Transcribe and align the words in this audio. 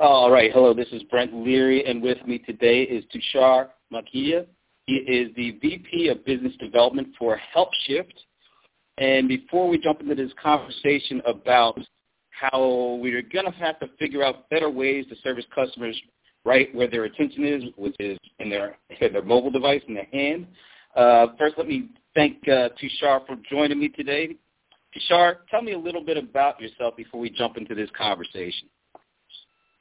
All 0.00 0.28
right. 0.28 0.50
Hello, 0.52 0.74
this 0.74 0.88
is 0.90 1.04
Brent 1.04 1.32
Leary, 1.32 1.86
and 1.86 2.02
with 2.02 2.18
me 2.26 2.38
today 2.38 2.82
is 2.82 3.04
Tushar 3.14 3.68
Makia. 3.92 4.44
He 4.86 4.94
is 4.94 5.32
the 5.36 5.52
VP 5.62 6.08
of 6.08 6.24
Business 6.24 6.52
Development 6.58 7.10
for 7.16 7.40
HelpShift. 7.56 8.12
And 8.98 9.28
before 9.28 9.68
we 9.68 9.78
jump 9.78 10.00
into 10.00 10.16
this 10.16 10.32
conversation 10.42 11.22
about 11.24 11.78
how 12.30 12.98
we're 13.00 13.22
going 13.22 13.44
to 13.44 13.52
have 13.52 13.78
to 13.78 13.86
figure 13.96 14.24
out 14.24 14.50
better 14.50 14.68
ways 14.68 15.06
to 15.10 15.16
service 15.22 15.44
customers 15.54 15.96
right 16.44 16.74
where 16.74 16.90
their 16.90 17.04
attention 17.04 17.44
is, 17.44 17.62
which 17.76 17.94
is 18.00 18.18
in 18.40 18.50
their, 18.50 18.76
in 19.00 19.12
their 19.12 19.22
mobile 19.22 19.52
device 19.52 19.82
in 19.86 19.94
their 19.94 20.08
hand, 20.12 20.48
uh, 20.96 21.28
first 21.38 21.54
let 21.56 21.68
me 21.68 21.90
thank 22.16 22.38
uh, 22.48 22.70
Tushar 22.82 23.24
for 23.28 23.36
joining 23.48 23.78
me 23.78 23.90
today. 23.90 24.34
Tushar, 24.92 25.36
tell 25.52 25.62
me 25.62 25.72
a 25.72 25.78
little 25.78 26.04
bit 26.04 26.16
about 26.16 26.60
yourself 26.60 26.96
before 26.96 27.20
we 27.20 27.30
jump 27.30 27.56
into 27.56 27.76
this 27.76 27.90
conversation. 27.96 28.68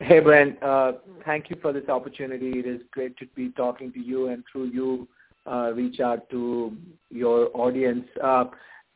Hey, 0.03 0.19
Brent. 0.19 0.61
Uh, 0.61 0.93
thank 1.23 1.49
you 1.49 1.55
for 1.61 1.71
this 1.71 1.87
opportunity. 1.87 2.59
It 2.59 2.65
is 2.65 2.81
great 2.91 3.15
to 3.19 3.25
be 3.35 3.51
talking 3.51 3.89
to 3.93 3.99
you 4.01 4.27
and 4.27 4.43
through 4.51 4.65
you 4.65 5.07
uh, 5.49 5.71
reach 5.73 6.01
out 6.01 6.29
to 6.31 6.75
your 7.09 7.49
audience. 7.53 8.05
Uh, 8.21 8.45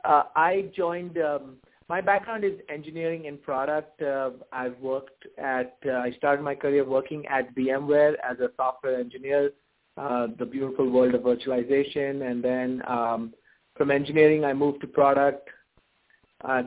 uh, 0.04 0.24
I 0.36 0.70
joined, 0.76 1.16
um, 1.16 1.56
my 1.88 2.02
background 2.02 2.44
is 2.44 2.60
engineering 2.68 3.26
and 3.26 3.42
product. 3.42 4.02
Uh, 4.02 4.32
I've 4.52 4.78
worked 4.80 5.26
at, 5.38 5.78
uh, 5.86 5.92
I 5.92 6.10
started 6.18 6.42
my 6.42 6.54
career 6.54 6.84
working 6.84 7.26
at 7.28 7.54
VMware 7.54 8.16
as 8.22 8.38
a 8.40 8.50
software 8.58 9.00
engineer, 9.00 9.52
the 9.96 10.48
beautiful 10.50 10.90
world 10.90 11.14
of 11.14 11.22
virtualization. 11.22 12.30
And 12.30 12.44
then 12.44 12.82
um, 12.86 13.32
from 13.78 13.90
engineering, 13.90 14.44
I 14.44 14.52
moved 14.52 14.82
to 14.82 14.86
product, 14.86 15.48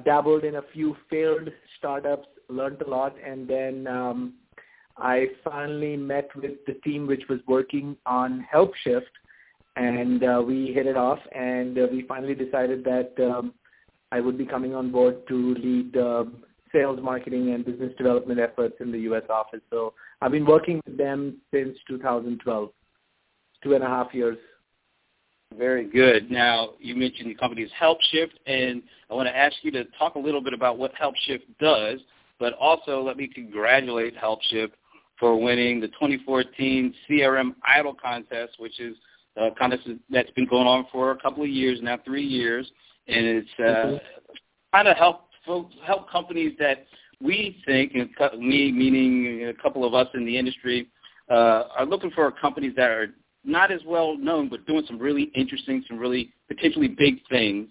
dabbled 0.03 0.45
in 0.45 0.55
a 0.55 0.63
few 0.73 0.97
failed 1.11 1.49
startups 1.77 2.27
learned 2.51 2.81
a 2.81 2.89
lot, 2.89 3.15
and 3.25 3.47
then 3.47 3.87
um, 3.87 4.33
I 4.97 5.27
finally 5.43 5.95
met 5.97 6.29
with 6.35 6.63
the 6.67 6.73
team 6.83 7.07
which 7.07 7.23
was 7.29 7.39
working 7.47 7.97
on 8.05 8.45
HelpShift, 8.53 9.01
and 9.75 10.23
uh, 10.23 10.43
we 10.45 10.71
hit 10.73 10.85
it 10.85 10.97
off, 10.97 11.19
and 11.33 11.77
uh, 11.77 11.87
we 11.91 12.03
finally 12.03 12.35
decided 12.35 12.83
that 12.83 13.13
um, 13.19 13.53
I 14.11 14.19
would 14.19 14.37
be 14.37 14.45
coming 14.45 14.75
on 14.75 14.91
board 14.91 15.27
to 15.27 15.55
lead 15.55 15.95
uh, 15.95 16.25
sales, 16.71 16.99
marketing, 17.01 17.53
and 17.53 17.65
business 17.65 17.93
development 17.97 18.39
efforts 18.39 18.75
in 18.79 18.91
the 18.91 18.99
U.S. 18.99 19.23
office. 19.29 19.61
So 19.69 19.93
I've 20.21 20.31
been 20.31 20.45
working 20.45 20.81
with 20.85 20.97
them 20.97 21.37
since 21.53 21.77
2012, 21.87 22.69
two 23.63 23.73
and 23.73 23.83
a 23.83 23.87
half 23.87 24.13
years. 24.13 24.37
Very 25.57 25.85
good. 25.89 26.31
Now, 26.31 26.71
you 26.79 26.95
mentioned 26.95 27.29
the 27.29 27.35
company 27.35 27.63
is 27.63 27.71
HelpShift, 27.81 28.31
and 28.45 28.81
I 29.09 29.13
want 29.13 29.27
to 29.27 29.35
ask 29.35 29.55
you 29.63 29.71
to 29.71 29.83
talk 29.99 30.15
a 30.15 30.19
little 30.19 30.41
bit 30.41 30.53
about 30.53 30.77
what 30.77 30.93
HelpShift 30.95 31.41
does 31.59 31.99
but 32.41 32.53
also 32.53 33.03
let 33.03 33.15
me 33.15 33.27
congratulate 33.27 34.17
HelpShift 34.17 34.71
for 35.19 35.39
winning 35.39 35.79
the 35.79 35.87
2014 35.89 36.93
CRM 37.07 37.53
Idol 37.65 37.93
contest, 37.93 38.53
which 38.57 38.79
is 38.79 38.97
a 39.37 39.49
contest 39.51 39.87
that's 40.09 40.31
been 40.31 40.47
going 40.47 40.65
on 40.65 40.87
for 40.91 41.11
a 41.11 41.17
couple 41.17 41.43
of 41.43 41.49
years 41.49 41.77
now, 41.83 41.99
three 42.03 42.25
years, 42.25 42.69
and 43.07 43.25
it's 43.25 43.49
uh, 43.59 43.61
mm-hmm. 43.61 43.95
kind 44.73 44.87
of 44.87 44.97
help 44.97 45.27
folks, 45.45 45.75
help 45.85 46.09
companies 46.09 46.53
that 46.57 46.87
we 47.21 47.61
think, 47.67 47.93
and 47.93 48.09
me 48.39 48.71
meaning 48.71 49.45
a 49.47 49.61
couple 49.61 49.85
of 49.85 49.93
us 49.93 50.07
in 50.15 50.25
the 50.25 50.35
industry, 50.35 50.87
uh, 51.29 51.65
are 51.77 51.85
looking 51.85 52.09
for 52.09 52.31
companies 52.31 52.73
that 52.75 52.89
are 52.89 53.07
not 53.43 53.71
as 53.71 53.81
well 53.85 54.17
known, 54.17 54.49
but 54.49 54.65
doing 54.65 54.83
some 54.87 54.97
really 54.97 55.31
interesting, 55.35 55.83
some 55.87 55.99
really 55.99 56.33
potentially 56.47 56.87
big 56.87 57.19
things, 57.29 57.67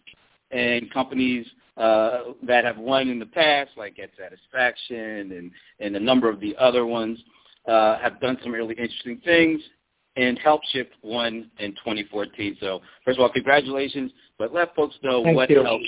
and 0.52 0.92
companies 0.92 1.44
uh, 1.76 2.20
that 2.42 2.64
have 2.64 2.78
won 2.78 3.08
in 3.08 3.18
the 3.18 3.26
past, 3.26 3.70
like 3.76 3.96
Get 3.96 4.10
Satisfaction 4.18 5.32
and, 5.32 5.50
and 5.78 5.96
a 5.96 6.00
number 6.00 6.28
of 6.28 6.40
the 6.40 6.56
other 6.56 6.86
ones, 6.86 7.18
uh, 7.66 7.98
have 7.98 8.20
done 8.20 8.38
some 8.42 8.52
really 8.52 8.74
interesting 8.74 9.20
things. 9.24 9.60
And 10.16 10.38
HelpShift 10.40 10.90
won 11.02 11.50
in 11.58 11.70
2014. 11.72 12.56
So 12.60 12.80
first 13.04 13.18
of 13.18 13.22
all, 13.22 13.30
congratulations. 13.30 14.10
But 14.38 14.52
let 14.52 14.74
folks 14.74 14.96
know 15.02 15.22
Thank 15.22 15.36
what 15.36 15.50
you. 15.50 15.62
helps. 15.62 15.84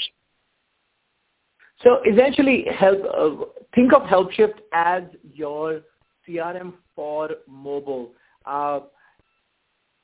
So 1.83 1.99
essentially, 2.09 2.65
help 2.79 2.99
uh, 3.05 3.45
think 3.75 3.93
of 3.93 4.03
HelpShift 4.03 4.61
as 4.73 5.03
your 5.35 5.81
CRM 6.27 6.75
for 6.95 7.31
mobile. 7.49 8.13
Uh, 8.47 8.81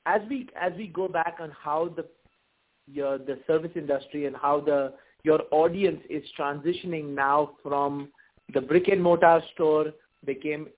as 0.06 0.20
we 0.28 0.48
as 0.60 0.72
we 0.76 0.88
go 0.88 1.06
back 1.06 1.36
on 1.40 1.52
how 1.52 1.92
the 1.96 2.04
your, 2.86 3.18
the 3.18 3.38
service 3.46 3.70
industry 3.76 4.26
and 4.26 4.34
how 4.36 4.60
the 4.60 4.94
your 5.28 5.40
audience 5.50 6.00
is 6.08 6.24
transitioning 6.40 7.06
now 7.14 7.38
from 7.62 8.08
the 8.54 8.60
brick 8.60 8.88
and 8.88 9.02
mortar 9.08 9.40
store 9.52 9.86
became 10.24 10.68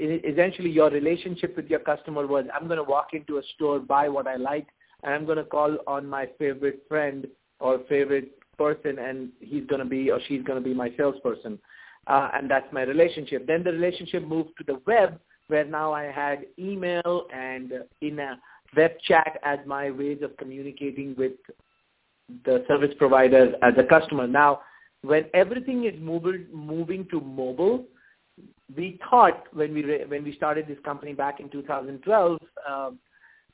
essentially 0.00 0.70
your 0.70 0.90
relationship 0.90 1.56
with 1.56 1.68
your 1.72 1.82
customer 1.90 2.26
was 2.26 2.46
I'm 2.54 2.66
going 2.70 2.82
to 2.84 2.90
walk 2.96 3.08
into 3.12 3.38
a 3.38 3.42
store, 3.54 3.78
buy 3.80 4.08
what 4.08 4.26
I 4.26 4.36
like, 4.36 4.66
and 5.02 5.12
I'm 5.14 5.26
going 5.26 5.42
to 5.44 5.44
call 5.44 5.76
on 5.86 6.06
my 6.06 6.24
favorite 6.38 6.80
friend 6.88 7.26
or 7.60 7.80
favorite 7.88 8.30
person, 8.56 8.98
and 8.98 9.28
he's 9.40 9.66
going 9.66 9.82
to 9.86 9.90
be 9.96 10.10
or 10.10 10.20
she's 10.26 10.42
going 10.42 10.60
to 10.62 10.68
be 10.70 10.74
my 10.74 10.90
salesperson, 10.96 11.58
uh, 12.06 12.28
and 12.34 12.50
that's 12.50 12.70
my 12.72 12.82
relationship. 12.82 13.46
Then 13.46 13.62
the 13.62 13.72
relationship 13.72 14.22
moved 14.26 14.50
to 14.58 14.64
the 14.64 14.80
web, 14.86 15.20
where 15.48 15.64
now 15.64 15.92
I 15.92 16.04
had 16.04 16.46
email 16.58 17.26
and 17.34 17.72
in 18.00 18.18
a 18.18 18.38
web 18.76 18.92
chat 19.06 19.38
as 19.42 19.58
my 19.66 19.90
ways 19.90 20.20
of 20.22 20.36
communicating 20.38 21.14
with 21.18 21.32
the 22.44 22.64
service 22.68 22.94
provider 22.98 23.54
as 23.62 23.74
a 23.76 23.84
customer. 23.84 24.26
Now, 24.26 24.60
when 25.02 25.24
everything 25.34 25.84
is 25.84 25.94
moving 26.00 26.46
moving 26.52 27.06
to 27.10 27.20
mobile, 27.20 27.84
we 28.76 28.98
thought 29.10 29.44
when 29.52 29.74
we 29.74 29.84
re- 29.84 30.04
when 30.06 30.24
we 30.24 30.34
started 30.34 30.66
this 30.66 30.78
company 30.84 31.12
back 31.12 31.40
in 31.40 31.48
2012 31.50 32.38
uh, 32.68 32.90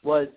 was 0.03 0.28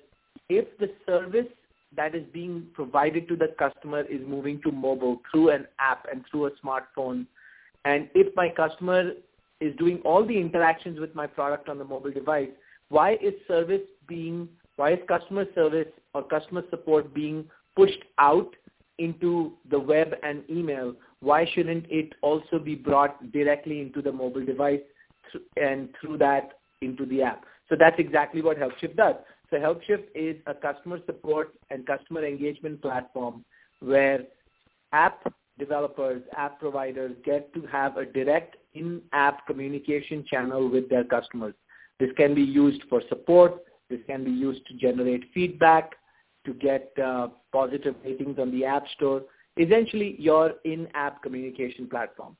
if 0.49 0.65
the 0.79 0.89
service 1.05 1.47
that 1.95 2.15
is 2.15 2.23
being 2.31 2.65
provided 2.73 3.27
to 3.27 3.35
the 3.35 3.49
customer 3.59 4.01
is 4.01 4.21
moving 4.25 4.61
to 4.61 4.71
mobile 4.71 5.21
through 5.29 5.49
an 5.49 5.67
app 5.79 6.05
and 6.11 6.23
through 6.31 6.45
a 6.45 6.51
smartphone, 6.63 7.25
and 7.83 8.09
if 8.15 8.33
my 8.35 8.47
customer 8.49 9.11
is 9.59 9.75
doing 9.75 10.01
all 10.05 10.25
the 10.25 10.37
interactions 10.37 10.99
with 10.99 11.13
my 11.13 11.27
product 11.27 11.69
on 11.69 11.77
the 11.77 11.83
mobile 11.83 12.11
device, 12.11 12.49
why 12.89 13.13
is 13.21 13.33
service 13.47 13.81
being 14.07 14.47
why 14.77 14.93
is 14.93 14.99
customer 15.07 15.45
service 15.53 15.87
or 16.13 16.23
customer 16.23 16.63
support 16.69 17.13
being 17.13 17.45
pushed 17.75 18.03
out 18.17 18.55
into 18.97 19.53
the 19.69 19.79
web 19.79 20.13
and 20.23 20.43
email, 20.49 20.93
why 21.21 21.45
shouldn't 21.53 21.85
it 21.89 22.13
also 22.21 22.59
be 22.59 22.75
brought 22.75 23.31
directly 23.31 23.81
into 23.81 24.01
the 24.01 24.11
mobile 24.11 24.45
device 24.45 24.81
and 25.57 25.89
through 25.99 26.17
that 26.17 26.53
into 26.81 27.05
the 27.05 27.21
app? 27.21 27.45
So 27.69 27.75
that's 27.79 27.99
exactly 27.99 28.41
what 28.41 28.57
HelpShift 28.57 28.95
does. 28.95 29.15
So 29.49 29.57
HelpShift 29.57 30.05
is 30.15 30.35
a 30.45 30.53
customer 30.53 30.99
support 31.05 31.53
and 31.69 31.85
customer 31.85 32.25
engagement 32.25 32.81
platform 32.81 33.43
where 33.79 34.23
app 34.93 35.33
developers, 35.57 36.21
app 36.35 36.59
providers 36.59 37.15
get 37.23 37.53
to 37.53 37.61
have 37.67 37.97
a 37.97 38.05
direct 38.05 38.57
in-app 38.73 39.45
communication 39.47 40.25
channel 40.29 40.69
with 40.69 40.89
their 40.89 41.03
customers. 41.03 41.53
This 41.99 42.09
can 42.17 42.33
be 42.33 42.41
used 42.41 42.83
for 42.89 43.01
support. 43.09 43.63
This 43.89 43.99
can 44.07 44.23
be 44.23 44.31
used 44.31 44.65
to 44.67 44.73
generate 44.73 45.25
feedback 45.33 45.91
to 46.45 46.53
get 46.53 46.91
uh, 47.03 47.27
positive 47.51 47.95
ratings 48.03 48.39
on 48.39 48.51
the 48.51 48.65
App 48.65 48.83
Store, 48.95 49.21
essentially 49.57 50.15
your 50.19 50.53
in-app 50.65 51.21
communication 51.21 51.87
platform. 51.87 52.35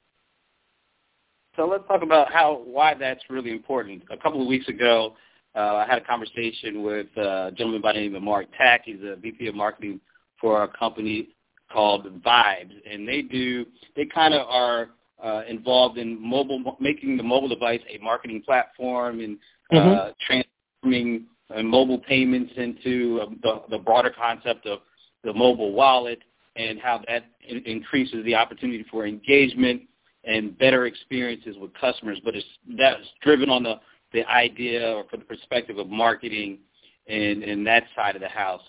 So 1.56 1.66
let's 1.66 1.84
talk 1.88 2.02
about 2.02 2.32
how 2.32 2.62
why 2.66 2.94
that's 2.94 3.22
really 3.30 3.52
important. 3.52 4.04
A 4.10 4.18
couple 4.18 4.42
of 4.42 4.48
weeks 4.48 4.70
ago, 4.70 5.16
uh, 5.56 5.76
I 5.76 5.86
had 5.86 5.98
a 6.02 6.06
conversation 6.06 6.82
with 6.82 7.08
a 7.18 7.52
gentleman 7.56 7.82
by 7.82 7.94
the 7.94 8.00
name 8.00 8.16
of 8.16 8.24
Mark 8.24 8.48
Tack. 8.58 8.84
He's 8.86 9.02
a 9.04 9.18
VP 9.18 9.48
of 9.48 9.56
marketing 9.56 10.00
for 10.40 10.64
a 10.64 10.68
company 10.68 11.30
called 11.72 12.06
Vibes, 12.24 12.74
and 12.90 13.08
they 13.08 13.22
do 13.22 13.66
they 13.96 14.06
kind 14.06 14.34
of 14.34 14.48
are 14.48 14.92
uh, 15.22 15.44
involved 15.48 15.98
in 15.98 16.22
mobile 16.22 16.78
making 16.80 17.18
the 17.18 17.24
mobile 17.24 17.50
device 17.50 17.82
a 17.90 18.02
marketing 18.02 18.42
platform 18.46 19.20
and 19.20 19.38
uh, 19.74 19.76
mm-hmm. 19.76 20.12
transforming 20.26 21.26
and 21.56 21.68
mobile 21.68 22.00
payments 22.00 22.52
into 22.58 23.20
um, 23.22 23.40
the, 23.44 23.62
the 23.70 23.78
broader 23.78 24.10
concept 24.10 24.66
of 24.66 24.80
the 25.24 25.34
mobile 25.34 25.72
wallet 25.74 26.20
and 26.56 26.80
how 26.80 27.02
that 27.08 27.26
in- 27.48 27.64
increases 27.66 28.24
the 28.26 28.36
opportunity 28.36 28.86
for 28.90 29.06
engagement 29.06 29.82
and 30.24 30.58
better 30.58 30.86
experiences 30.86 31.56
with 31.60 31.74
customers. 31.74 32.20
But 32.24 32.36
it's 32.36 32.46
that's 32.78 33.08
driven 33.22 33.50
on 33.50 33.64
the, 33.64 33.76
the 34.14 34.28
idea 34.30 34.94
or 34.94 35.06
from 35.10 35.20
the 35.20 35.26
perspective 35.26 35.78
of 35.78 35.88
marketing 35.90 36.60
and, 37.08 37.44
and 37.44 37.66
that 37.66 37.84
side 37.96 38.16
of 38.16 38.22
the 38.22 38.30
house. 38.30 38.62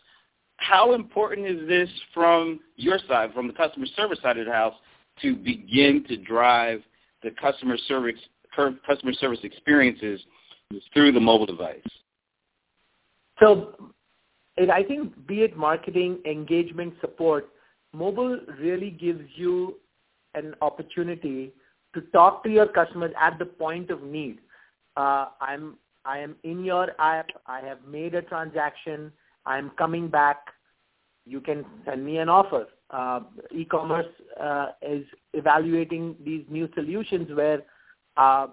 How 0.57 0.95
important 0.95 1.47
is 1.47 1.69
this 1.69 1.89
from 2.15 2.61
your 2.77 2.99
side, 3.09 3.33
from 3.35 3.49
the 3.49 3.53
customer 3.53 3.87
service 3.97 4.19
side 4.23 4.39
of 4.39 4.47
the 4.47 4.53
house, 4.53 4.75
to 5.21 5.35
begin 5.35 6.05
to 6.09 6.17
drive 6.17 6.83
the 7.23 7.31
customer 7.33 7.77
service 7.89 8.19
customer 8.87 9.13
service 9.15 9.41
experiences 9.45 10.21
through 10.93 11.13
the 11.13 11.21
mobile 11.21 11.47
device? 11.47 11.81
So 13.43 13.93
it, 14.57 14.71
I 14.71 14.85
think 14.85 15.27
be 15.27 15.43
it 15.43 15.57
marketing, 15.57 16.19
engagement, 16.25 16.95
support, 17.01 17.49
mobile 17.93 18.39
really 18.61 18.91
gives 18.91 19.25
you 19.35 19.77
an 20.35 20.55
opportunity 20.63 21.53
to 21.95 22.01
talk 22.13 22.45
to 22.45 22.51
your 22.51 22.69
customers 22.69 23.13
at 23.21 23.39
the 23.39 23.45
point 23.45 23.91
of 23.91 24.03
need. 24.03 24.39
Uh, 24.97 25.27
I'm 25.41 25.77
I 26.05 26.19
am 26.19 26.37
in 26.43 26.65
your 26.65 26.89
app. 27.01 27.29
I 27.47 27.61
have 27.61 27.79
made 27.87 28.15
a 28.15 28.23
transaction. 28.23 29.13
I'm 29.45 29.71
coming 29.71 30.09
back. 30.09 30.39
You 31.27 31.41
can 31.41 31.65
send 31.85 32.05
me 32.05 32.19
an 32.19 32.29
offer. 32.29 32.67
Uh, 32.91 33.21
e-commerce 33.53 34.13
uh, 34.41 34.69
is 34.83 35.05
evaluating 35.33 36.17
these 36.25 36.45
new 36.51 36.69
solutions 36.75 37.29
where 37.35 37.63
uh, 38.17 38.49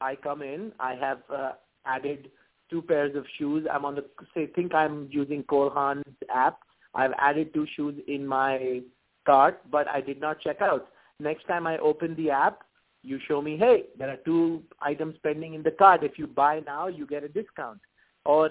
I 0.00 0.16
come 0.16 0.42
in. 0.42 0.72
I 0.80 0.94
have 0.94 1.20
uh, 1.32 1.52
added 1.84 2.30
two 2.74 2.82
pairs 2.82 3.14
of 3.14 3.24
shoes. 3.38 3.64
I'm 3.72 3.84
on 3.84 3.94
the 3.94 4.04
say 4.34 4.48
think 4.48 4.74
I'm 4.74 5.06
using 5.08 5.44
Cole 5.44 5.70
Haan's 5.70 6.02
app. 6.34 6.58
I've 6.92 7.12
added 7.18 7.54
two 7.54 7.66
shoes 7.76 7.94
in 8.08 8.26
my 8.26 8.80
cart, 9.24 9.60
but 9.70 9.86
I 9.86 10.00
did 10.00 10.20
not 10.20 10.40
check 10.40 10.60
out. 10.60 10.88
Next 11.20 11.46
time 11.46 11.68
I 11.68 11.78
open 11.78 12.16
the 12.16 12.30
app, 12.30 12.64
you 13.04 13.20
show 13.28 13.40
me, 13.40 13.56
hey, 13.56 13.84
there 13.96 14.10
are 14.10 14.16
two 14.24 14.64
items 14.80 15.14
pending 15.22 15.54
in 15.54 15.62
the 15.62 15.70
cart. 15.70 16.02
If 16.02 16.18
you 16.18 16.26
buy 16.26 16.62
now, 16.66 16.88
you 16.88 17.06
get 17.06 17.22
a 17.22 17.28
discount. 17.28 17.78
Or 18.24 18.50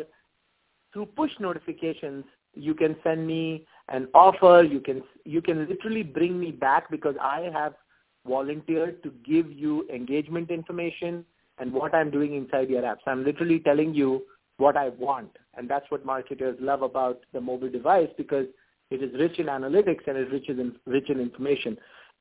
through 0.93 1.07
push 1.07 1.31
notifications, 1.41 2.23
you 2.53 2.73
can 2.73 2.95
send 3.03 3.27
me 3.27 3.65
an 3.89 4.07
offer. 4.13 4.63
You 4.63 4.79
can 4.79 5.03
you 5.25 5.41
can 5.41 5.67
literally 5.67 6.03
bring 6.03 6.39
me 6.39 6.51
back 6.51 6.89
because 6.89 7.15
I 7.19 7.49
have 7.51 7.73
volunteered 8.25 9.03
to 9.03 9.09
give 9.25 9.51
you 9.51 9.85
engagement 9.93 10.49
information 10.49 11.25
and 11.59 11.71
what 11.71 11.93
I'm 11.93 12.11
doing 12.11 12.35
inside 12.35 12.69
your 12.69 12.81
apps. 12.81 13.05
I'm 13.05 13.23
literally 13.23 13.59
telling 13.59 13.93
you 13.93 14.23
what 14.57 14.77
I 14.77 14.89
want, 14.89 15.35
and 15.55 15.69
that's 15.69 15.89
what 15.89 16.05
marketers 16.05 16.57
love 16.59 16.81
about 16.81 17.21
the 17.33 17.41
mobile 17.41 17.69
device 17.69 18.09
because 18.17 18.45
it 18.91 19.01
is 19.01 19.11
rich 19.19 19.39
in 19.39 19.47
analytics 19.47 20.07
and 20.07 20.17
it's 20.17 20.31
rich 20.31 20.49
in 20.49 20.75
rich 20.85 21.09
in 21.09 21.19
information. 21.19 21.77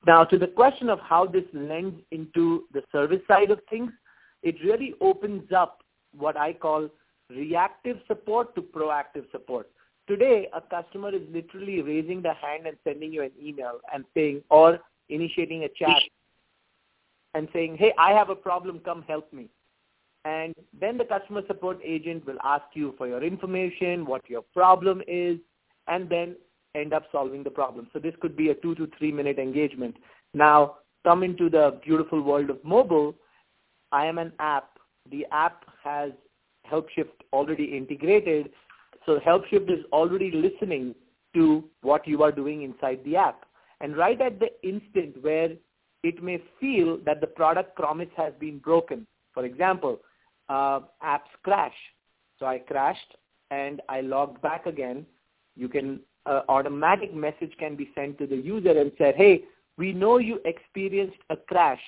Now, 0.06 0.24
to 0.24 0.38
the 0.38 0.48
question 0.48 0.88
of 0.88 0.98
how 1.00 1.26
this 1.26 1.44
lends 1.52 2.00
into 2.10 2.64
the 2.72 2.82
service 2.90 3.20
side 3.28 3.50
of 3.50 3.60
things, 3.70 3.92
it 4.42 4.56
really 4.64 4.94
opens 5.00 5.52
up 5.52 5.82
what 6.16 6.36
I 6.36 6.52
call 6.52 6.88
reactive 7.30 7.98
support 8.08 8.54
to 8.54 8.62
proactive 8.62 9.30
support. 9.30 9.70
Today, 10.08 10.48
a 10.52 10.60
customer 10.60 11.14
is 11.14 11.22
literally 11.32 11.80
raising 11.80 12.22
the 12.22 12.34
hand 12.34 12.66
and 12.66 12.76
sending 12.84 13.12
you 13.12 13.22
an 13.22 13.30
email 13.40 13.78
and 13.94 14.04
saying, 14.14 14.42
or 14.50 14.80
initiating 15.08 15.64
a 15.64 15.68
chat 15.68 16.02
and 17.34 17.48
saying, 17.52 17.76
hey, 17.78 17.92
I 17.98 18.12
have 18.12 18.30
a 18.30 18.34
problem, 18.34 18.80
come 18.80 19.02
help 19.08 19.32
me. 19.32 19.48
And 20.24 20.54
then 20.78 20.98
the 20.98 21.04
customer 21.04 21.42
support 21.46 21.80
agent 21.84 22.26
will 22.26 22.38
ask 22.44 22.64
you 22.74 22.94
for 22.96 23.08
your 23.08 23.24
information, 23.24 24.06
what 24.06 24.28
your 24.28 24.42
problem 24.54 25.02
is, 25.08 25.38
and 25.88 26.08
then 26.08 26.36
end 26.74 26.92
up 26.92 27.04
solving 27.10 27.42
the 27.42 27.50
problem. 27.50 27.88
So 27.92 27.98
this 27.98 28.14
could 28.20 28.36
be 28.36 28.50
a 28.50 28.54
two 28.54 28.74
to 28.76 28.88
three 28.98 29.12
minute 29.12 29.38
engagement. 29.38 29.96
Now, 30.32 30.76
come 31.04 31.22
into 31.22 31.50
the 31.50 31.80
beautiful 31.84 32.22
world 32.22 32.50
of 32.50 32.62
mobile. 32.64 33.14
I 33.90 34.06
am 34.06 34.18
an 34.18 34.32
app. 34.38 34.78
The 35.10 35.26
app 35.32 35.64
has 35.82 36.12
HelpShift 36.70 37.26
already 37.32 37.76
integrated. 37.76 38.50
So 39.04 39.18
HelpShift 39.18 39.70
is 39.70 39.84
already 39.92 40.30
listening 40.30 40.94
to 41.34 41.64
what 41.82 42.06
you 42.06 42.22
are 42.22 42.32
doing 42.32 42.62
inside 42.62 43.00
the 43.04 43.16
app. 43.16 43.44
And 43.80 43.96
right 43.96 44.20
at 44.20 44.38
the 44.38 44.50
instant 44.62 45.20
where 45.22 45.50
it 46.02 46.22
may 46.22 46.42
feel 46.60 46.98
that 47.04 47.20
the 47.20 47.26
product 47.26 47.76
promise 47.76 48.08
has 48.16 48.32
been 48.38 48.58
broken, 48.58 49.06
for 49.32 49.44
example, 49.44 50.00
uh, 50.48 50.80
apps 51.04 51.32
crash. 51.42 51.74
So 52.38 52.46
I 52.46 52.58
crashed 52.58 53.16
and 53.50 53.80
I 53.88 54.00
logged 54.00 54.42
back 54.42 54.66
again. 54.66 55.06
You 55.56 55.68
can 55.68 56.00
uh, 56.26 56.42
automatic 56.48 57.14
message 57.14 57.52
can 57.58 57.76
be 57.76 57.90
sent 57.94 58.18
to 58.18 58.26
the 58.26 58.36
user 58.36 58.78
and 58.78 58.92
said, 58.98 59.14
hey, 59.16 59.44
we 59.76 59.92
know 59.92 60.18
you 60.18 60.40
experienced 60.44 61.18
a 61.30 61.36
crash. 61.36 61.80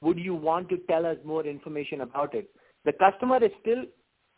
Would 0.00 0.18
you 0.18 0.34
want 0.34 0.68
to 0.70 0.78
tell 0.88 1.06
us 1.06 1.16
more 1.24 1.46
information 1.46 2.00
about 2.00 2.34
it? 2.34 2.50
The 2.84 2.92
customer 2.92 3.42
is 3.42 3.50
still 3.60 3.84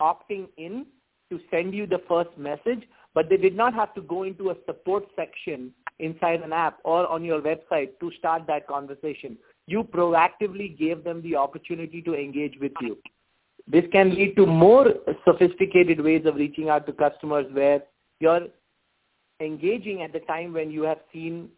opting 0.01 0.47
in 0.57 0.85
to 1.31 1.39
send 1.49 1.73
you 1.73 1.87
the 1.87 2.01
first 2.07 2.37
message, 2.37 2.83
but 3.13 3.29
they 3.29 3.37
did 3.37 3.55
not 3.55 3.73
have 3.73 3.93
to 3.95 4.01
go 4.01 4.23
into 4.23 4.49
a 4.49 4.55
support 4.65 5.05
section 5.15 5.71
inside 5.99 6.41
an 6.41 6.53
app 6.53 6.79
or 6.83 7.07
on 7.07 7.23
your 7.23 7.41
website 7.41 7.91
to 7.99 8.11
start 8.17 8.43
that 8.47 8.67
conversation. 8.67 9.37
You 9.67 9.83
proactively 9.83 10.77
gave 10.77 11.03
them 11.03 11.21
the 11.21 11.35
opportunity 11.35 12.01
to 12.01 12.13
engage 12.13 12.57
with 12.59 12.73
you. 12.81 12.97
This 13.67 13.85
can 13.91 14.13
lead 14.13 14.35
to 14.35 14.45
more 14.45 14.93
sophisticated 15.25 16.01
ways 16.01 16.25
of 16.25 16.35
reaching 16.35 16.69
out 16.69 16.85
to 16.87 16.93
customers 16.93 17.45
where 17.53 17.81
you're 18.19 18.47
engaging 19.39 20.01
at 20.01 20.11
the 20.11 20.19
time 20.21 20.53
when 20.53 20.69
you 20.69 20.83
have 20.83 20.99
seen 21.11 21.49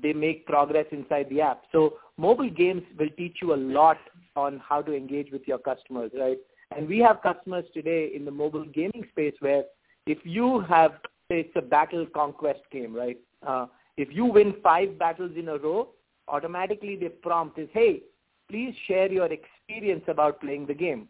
they 0.00 0.12
make 0.12 0.46
progress 0.46 0.86
inside 0.90 1.28
the 1.30 1.40
app. 1.40 1.62
So 1.70 1.98
mobile 2.16 2.50
games 2.50 2.82
will 2.98 3.10
teach 3.16 3.36
you 3.40 3.54
a 3.54 3.56
lot 3.56 3.98
on 4.36 4.60
how 4.66 4.82
to 4.82 4.92
engage 4.92 5.30
with 5.30 5.42
your 5.46 5.58
customers, 5.58 6.10
right? 6.18 6.38
And 6.76 6.88
we 6.88 6.98
have 6.98 7.22
customers 7.22 7.64
today 7.72 8.10
in 8.14 8.24
the 8.24 8.30
mobile 8.30 8.64
gaming 8.64 9.06
space 9.10 9.34
where 9.40 9.64
if 10.06 10.18
you 10.24 10.60
have, 10.62 10.92
say 11.30 11.40
it's 11.40 11.56
a 11.56 11.62
battle 11.62 12.06
conquest 12.12 12.60
game, 12.72 12.94
right? 12.94 13.18
Uh, 13.46 13.66
if 13.96 14.08
you 14.10 14.24
win 14.24 14.54
five 14.62 14.98
battles 14.98 15.32
in 15.36 15.48
a 15.48 15.58
row, 15.58 15.88
automatically 16.28 16.96
the 16.96 17.08
prompt 17.08 17.58
is, 17.58 17.68
hey, 17.72 18.02
please 18.48 18.74
share 18.86 19.10
your 19.10 19.28
experience 19.32 20.04
about 20.08 20.40
playing 20.40 20.66
the 20.66 20.74
game. 20.74 21.08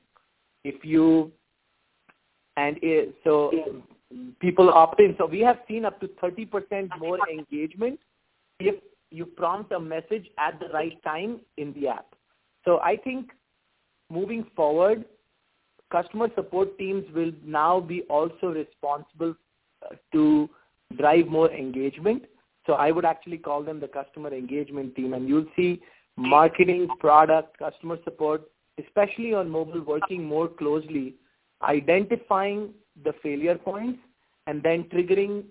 If 0.64 0.84
you, 0.84 1.32
and 2.56 2.78
it, 2.82 3.14
so 3.24 3.50
people 4.40 4.70
opt 4.70 5.00
in. 5.00 5.14
So 5.18 5.26
we 5.26 5.40
have 5.40 5.58
seen 5.68 5.84
up 5.84 6.00
to 6.00 6.08
30% 6.22 6.90
more 6.98 7.18
engagement 7.28 7.98
if 8.60 8.76
you 9.10 9.26
prompt 9.26 9.72
a 9.72 9.80
message 9.80 10.26
at 10.38 10.58
the 10.60 10.68
right 10.72 11.02
time 11.02 11.40
in 11.56 11.72
the 11.74 11.88
app. 11.88 12.06
So 12.64 12.80
I 12.80 12.96
think 12.96 13.30
moving 14.10 14.46
forward, 14.56 15.04
customer 15.92 16.28
support 16.34 16.76
teams 16.78 17.04
will 17.14 17.32
now 17.44 17.80
be 17.80 18.02
also 18.02 18.48
responsible 18.48 19.34
uh, 19.84 19.94
to 20.12 20.48
drive 20.96 21.26
more 21.26 21.50
engagement. 21.50 22.24
So 22.66 22.74
I 22.74 22.90
would 22.90 23.04
actually 23.04 23.38
call 23.38 23.62
them 23.62 23.80
the 23.80 23.88
customer 23.88 24.32
engagement 24.32 24.94
team. 24.96 25.14
And 25.14 25.28
you'll 25.28 25.46
see 25.56 25.80
marketing, 26.16 26.88
product, 27.00 27.58
customer 27.58 27.98
support, 28.04 28.42
especially 28.84 29.34
on 29.34 29.50
mobile, 29.50 29.82
working 29.82 30.24
more 30.24 30.48
closely, 30.48 31.14
identifying 31.62 32.70
the 33.04 33.12
failure 33.22 33.56
points 33.56 33.98
and 34.46 34.62
then 34.62 34.84
triggering 34.84 35.44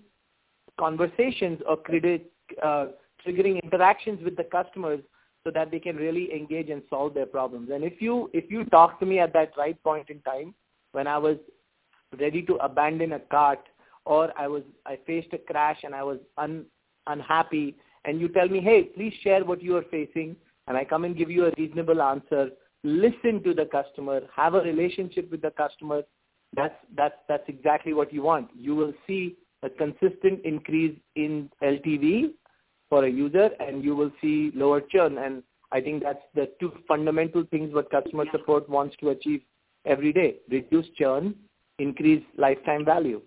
conversations 0.80 1.60
or 1.68 1.78
credit, 1.78 2.32
uh, 2.64 2.88
triggering 3.26 3.62
interactions 3.64 4.24
with 4.24 4.36
the 4.36 4.44
customers 4.44 5.00
so 5.44 5.52
that 5.52 5.72
they 5.72 5.80
can 5.80 5.96
really 5.98 6.34
engage 6.34 6.70
and 6.70 6.82
solve 6.90 7.14
their 7.14 7.26
problems. 7.26 7.70
And 7.72 7.84
if 7.84 8.02
you 8.02 8.30
if 8.34 8.50
you 8.50 8.64
talk 8.66 9.00
to 9.00 9.06
me 9.06 9.20
at 9.20 9.34
that 9.34 9.52
right 9.58 9.82
point 9.84 10.10
in 10.10 10.22
time, 10.22 10.54
when 10.94 11.06
I 11.06 11.18
was 11.18 11.38
ready 12.20 12.42
to 12.44 12.56
abandon 12.56 13.14
a 13.14 13.20
cart 13.20 13.60
or 14.06 14.32
I 14.38 14.48
was 14.48 14.64
I 14.86 15.00
faced 15.08 15.34
a 15.34 15.38
crash 15.38 15.80
and 15.84 15.96
I 15.96 16.04
was 16.04 16.20
un, 16.38 16.66
unhappy, 17.08 17.76
and 18.06 18.20
you 18.20 18.28
tell 18.28 18.48
me, 18.48 18.60
hey, 18.62 18.84
please 18.84 19.14
share 19.24 19.44
what 19.46 19.62
you 19.62 19.76
are 19.78 19.86
facing, 19.92 20.36
and 20.68 20.78
I 20.78 20.84
come 20.84 21.06
and 21.06 21.18
give 21.18 21.32
you 21.32 21.46
a 21.46 21.52
reasonable 21.58 22.02
answer. 22.02 22.50
Listen 22.84 23.42
to 23.44 23.54
the 23.54 23.66
customer, 23.66 24.22
have 24.36 24.56
a 24.56 24.62
relationship 24.62 25.32
with 25.32 25.42
the 25.42 25.52
customer, 25.52 26.04
that's 26.56 26.76
that's 26.96 27.16
that's 27.28 27.48
exactly 27.48 27.94
what 27.94 28.14
you 28.14 28.22
want. 28.22 28.50
You 28.56 28.76
will 28.76 28.94
see 29.08 29.36
a 29.64 29.70
consistent 29.70 30.44
increase 30.44 30.98
in 31.16 31.50
LTV 31.64 32.32
for 32.90 33.06
a 33.06 33.10
user, 33.10 33.50
and 33.60 33.84
you 33.84 33.96
will 33.96 34.12
see 34.22 34.52
lower 34.54 34.82
churn. 34.82 35.18
And 35.18 35.44
I 35.72 35.82
think 35.82 36.04
that's 36.04 36.22
the 36.36 36.50
two 36.60 36.72
fundamental 36.88 37.44
things 37.50 37.74
what 37.74 37.90
customer 37.90 38.26
support 38.32 38.70
wants 38.70 38.96
to 39.00 39.10
achieve 39.10 39.42
every 39.86 40.14
day: 40.14 40.36
reduce 40.50 40.88
churn, 40.98 41.36
increase 41.80 42.24
lifetime 42.38 42.86
value. 42.86 43.22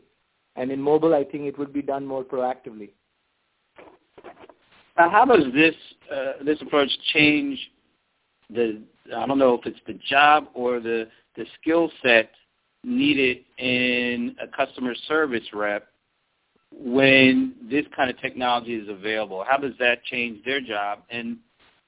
And 0.57 0.71
in 0.71 0.81
mobile, 0.81 1.15
I 1.15 1.25
think 1.25 1.45
it 1.45 1.59
would 1.59 1.73
be 1.73 1.83
done 1.83 2.07
more 2.07 2.25
proactively. 2.25 2.91
Now, 4.97 5.11
how 5.11 5.25
does 5.27 5.45
this 5.53 5.75
uh, 6.11 6.45
this 6.45 6.61
approach 6.63 6.91
change 7.13 7.59
the? 8.49 8.83
I 9.15 9.27
don't 9.27 9.39
know 9.39 9.55
if 9.55 9.67
it's 9.67 9.79
the 9.87 9.99
job 10.09 10.49
or 10.55 10.81
the 10.81 11.09
the 11.37 11.45
skill 11.61 11.91
set 12.03 12.31
needed 12.83 13.39
in 13.59 14.37
a 14.41 14.47
customer 14.47 14.95
service 15.07 15.45
rep 15.53 15.89
when 16.73 17.55
this 17.71 17.85
kind 17.95 18.11
of 18.11 18.19
technology 18.21 18.75
is 18.75 18.89
available? 18.89 19.45
How 19.47 19.57
does 19.57 19.73
that 19.79 20.05
change 20.05 20.45
their 20.45 20.61
job? 20.61 21.01
And 21.11 21.39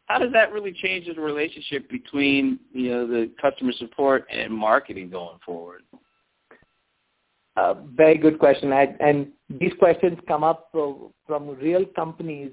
how 0.07 0.19
does 0.19 0.33
that 0.33 0.53
really 0.53 0.73
change 0.73 1.07
the 1.07 1.21
relationship 1.21 1.89
between 1.91 2.59
you 2.73 2.91
know 2.91 3.07
the 3.07 3.31
customer 3.41 3.73
support 3.73 4.27
and 4.31 4.53
marketing 4.53 5.11
going 5.11 5.39
forward? 5.45 5.83
Uh, 7.59 7.75
very 7.95 8.19
good 8.25 8.38
question. 8.38 8.73
I, 8.73 8.95
and 9.00 9.29
these 9.61 9.73
questions 9.79 10.19
come 10.29 10.45
up 10.45 10.69
from 10.73 11.49
real 11.61 11.85
companies, 12.00 12.53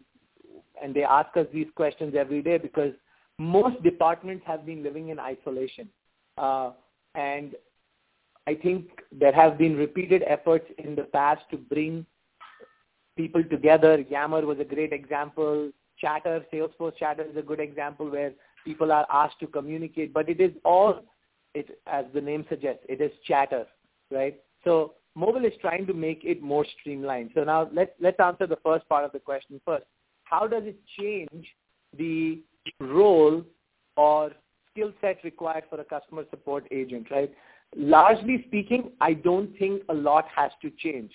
and 0.82 0.96
they 0.96 1.04
ask 1.04 1.36
us 1.38 1.48
these 1.54 1.68
questions 1.76 2.16
every 2.18 2.42
day 2.42 2.58
because 2.58 2.94
most 3.38 3.82
departments 3.84 4.44
have 4.48 4.66
been 4.66 4.82
living 4.84 5.10
in 5.10 5.20
isolation. 5.20 5.90
Uh, 6.38 6.72
and 7.14 7.56
I 8.48 8.56
think 8.56 8.88
there 9.12 9.34
have 9.34 9.58
been 9.58 9.76
repeated 9.76 10.24
efforts 10.28 10.66
in 10.78 10.96
the 10.96 11.04
past 11.04 11.44
to 11.52 11.58
bring 11.58 12.06
people 13.16 13.44
together. 13.44 14.04
Yammer 14.10 14.46
was 14.46 14.60
a 14.60 14.70
great 14.76 14.94
example. 14.94 15.72
Chatter, 16.00 16.46
Salesforce 16.52 16.98
Chatter 16.98 17.24
is 17.24 17.38
a 17.38 17.42
good 17.42 17.60
example 17.60 18.10
where 18.10 18.34
People 18.66 18.92
are 18.92 19.06
asked 19.12 19.40
to 19.42 19.48
communicate, 19.48 20.12
but 20.12 20.28
it 20.28 20.42
is 20.42 20.52
all, 20.66 21.04
it, 21.54 21.80
as 21.86 22.06
the 22.16 22.20
name 22.20 22.46
suggests, 22.50 22.84
it 22.90 23.00
is 23.00 23.12
chatter, 23.24 23.68
right? 24.12 24.42
So 24.66 24.96
mobile 25.16 25.46
is 25.46 25.54
trying 25.62 25.88
to 25.88 25.94
make 25.94 26.24
it 26.24 26.42
more 26.42 26.66
streamlined. 26.80 27.32
So 27.34 27.44
now 27.44 27.70
let's, 27.72 27.92
let's 28.00 28.20
answer 28.20 28.48
the 28.48 28.58
first 28.64 28.88
part 28.90 29.06
of 29.06 29.12
the 29.12 29.20
question 29.20 29.62
first. 29.66 29.86
How 30.26 30.48
does 30.48 30.64
it 30.66 30.78
change 31.00 31.48
the 31.98 32.42
role 32.80 33.44
or 33.96 34.32
skill 34.72 34.92
set 35.00 35.24
required 35.24 35.64
for 35.70 35.80
a 35.80 35.86
customer 35.86 36.26
support 36.30 36.68
agent, 36.72 37.08
right? 37.12 37.34
Largely 37.76 38.44
speaking, 38.48 38.92
I 39.00 39.14
don't 39.14 39.58
think 39.58 39.84
a 39.90 39.94
lot 39.94 40.26
has 40.36 40.52
to 40.62 40.72
change 40.72 41.12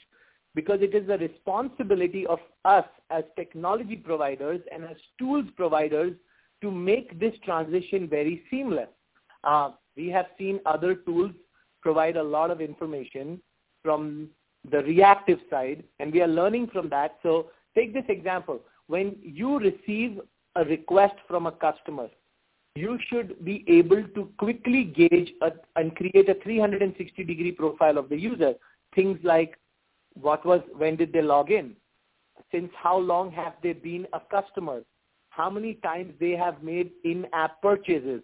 because 0.55 0.81
it 0.81 0.95
is 0.95 1.07
the 1.07 1.19
responsibility 1.19 2.27
of 2.27 2.39
us 2.65 2.85
as 3.11 3.25
technology 3.37 3.97
providers 3.97 4.61
and 4.73 4.85
as 4.85 4.97
tools 5.19 5.45
providers 5.57 6.13
to 6.63 6.71
make 6.71 7.19
this 7.19 7.35
transition 7.45 8.09
very 8.09 8.43
seamless. 8.51 8.89
Uh, 9.45 9.71
we 9.97 10.09
have 10.09 10.27
seen 10.39 10.61
other 10.67 10.95
tools 10.95 11.33
provide 11.83 12.17
a 12.17 12.23
lot 12.23 12.51
of 12.51 12.61
information 12.61 13.41
from 13.83 14.29
the 14.71 14.83
reactive 14.83 15.39
side, 15.49 15.83
and 15.99 16.13
we 16.13 16.21
are 16.21 16.29
learning 16.29 16.69
from 16.73 16.89
that. 16.91 17.19
So 17.23 17.51
take 17.75 17.95
this 17.95 18.05
example. 18.09 18.61
When 18.89 19.17
you 19.23 19.59
receive 19.59 20.21
a 20.57 20.65
request 20.65 21.15
from 21.29 21.47
a 21.47 21.53
customer, 21.53 22.09
you 22.75 22.99
should 23.09 23.45
be 23.45 23.65
able 23.69 24.03
to 24.15 24.31
quickly 24.39 24.85
gauge 24.85 25.33
a, 25.43 25.53
and 25.77 25.95
create 25.97 26.29
a 26.29 26.35
360 26.43 27.25
degree 27.25 27.53
profile 27.53 27.99
of 27.99 28.09
the 28.09 28.17
user. 28.17 28.55
Things 28.95 29.19
like 29.23 29.59
what 30.15 30.45
was, 30.45 30.61
when 30.77 30.97
did 30.97 31.13
they 31.13 31.23
log 31.23 31.51
in? 31.51 31.75
Since 32.53 32.71
how 32.77 32.99
long 32.99 33.31
have 33.33 33.55
they 33.63 33.73
been 33.73 34.07
a 34.13 34.21
customer? 34.21 34.83
How 35.31 35.51
many 35.51 35.75
times 35.75 36.13
they 36.21 36.33
have 36.33 36.63
made 36.63 36.91
in-app 37.05 37.63
purchases? 37.63 38.23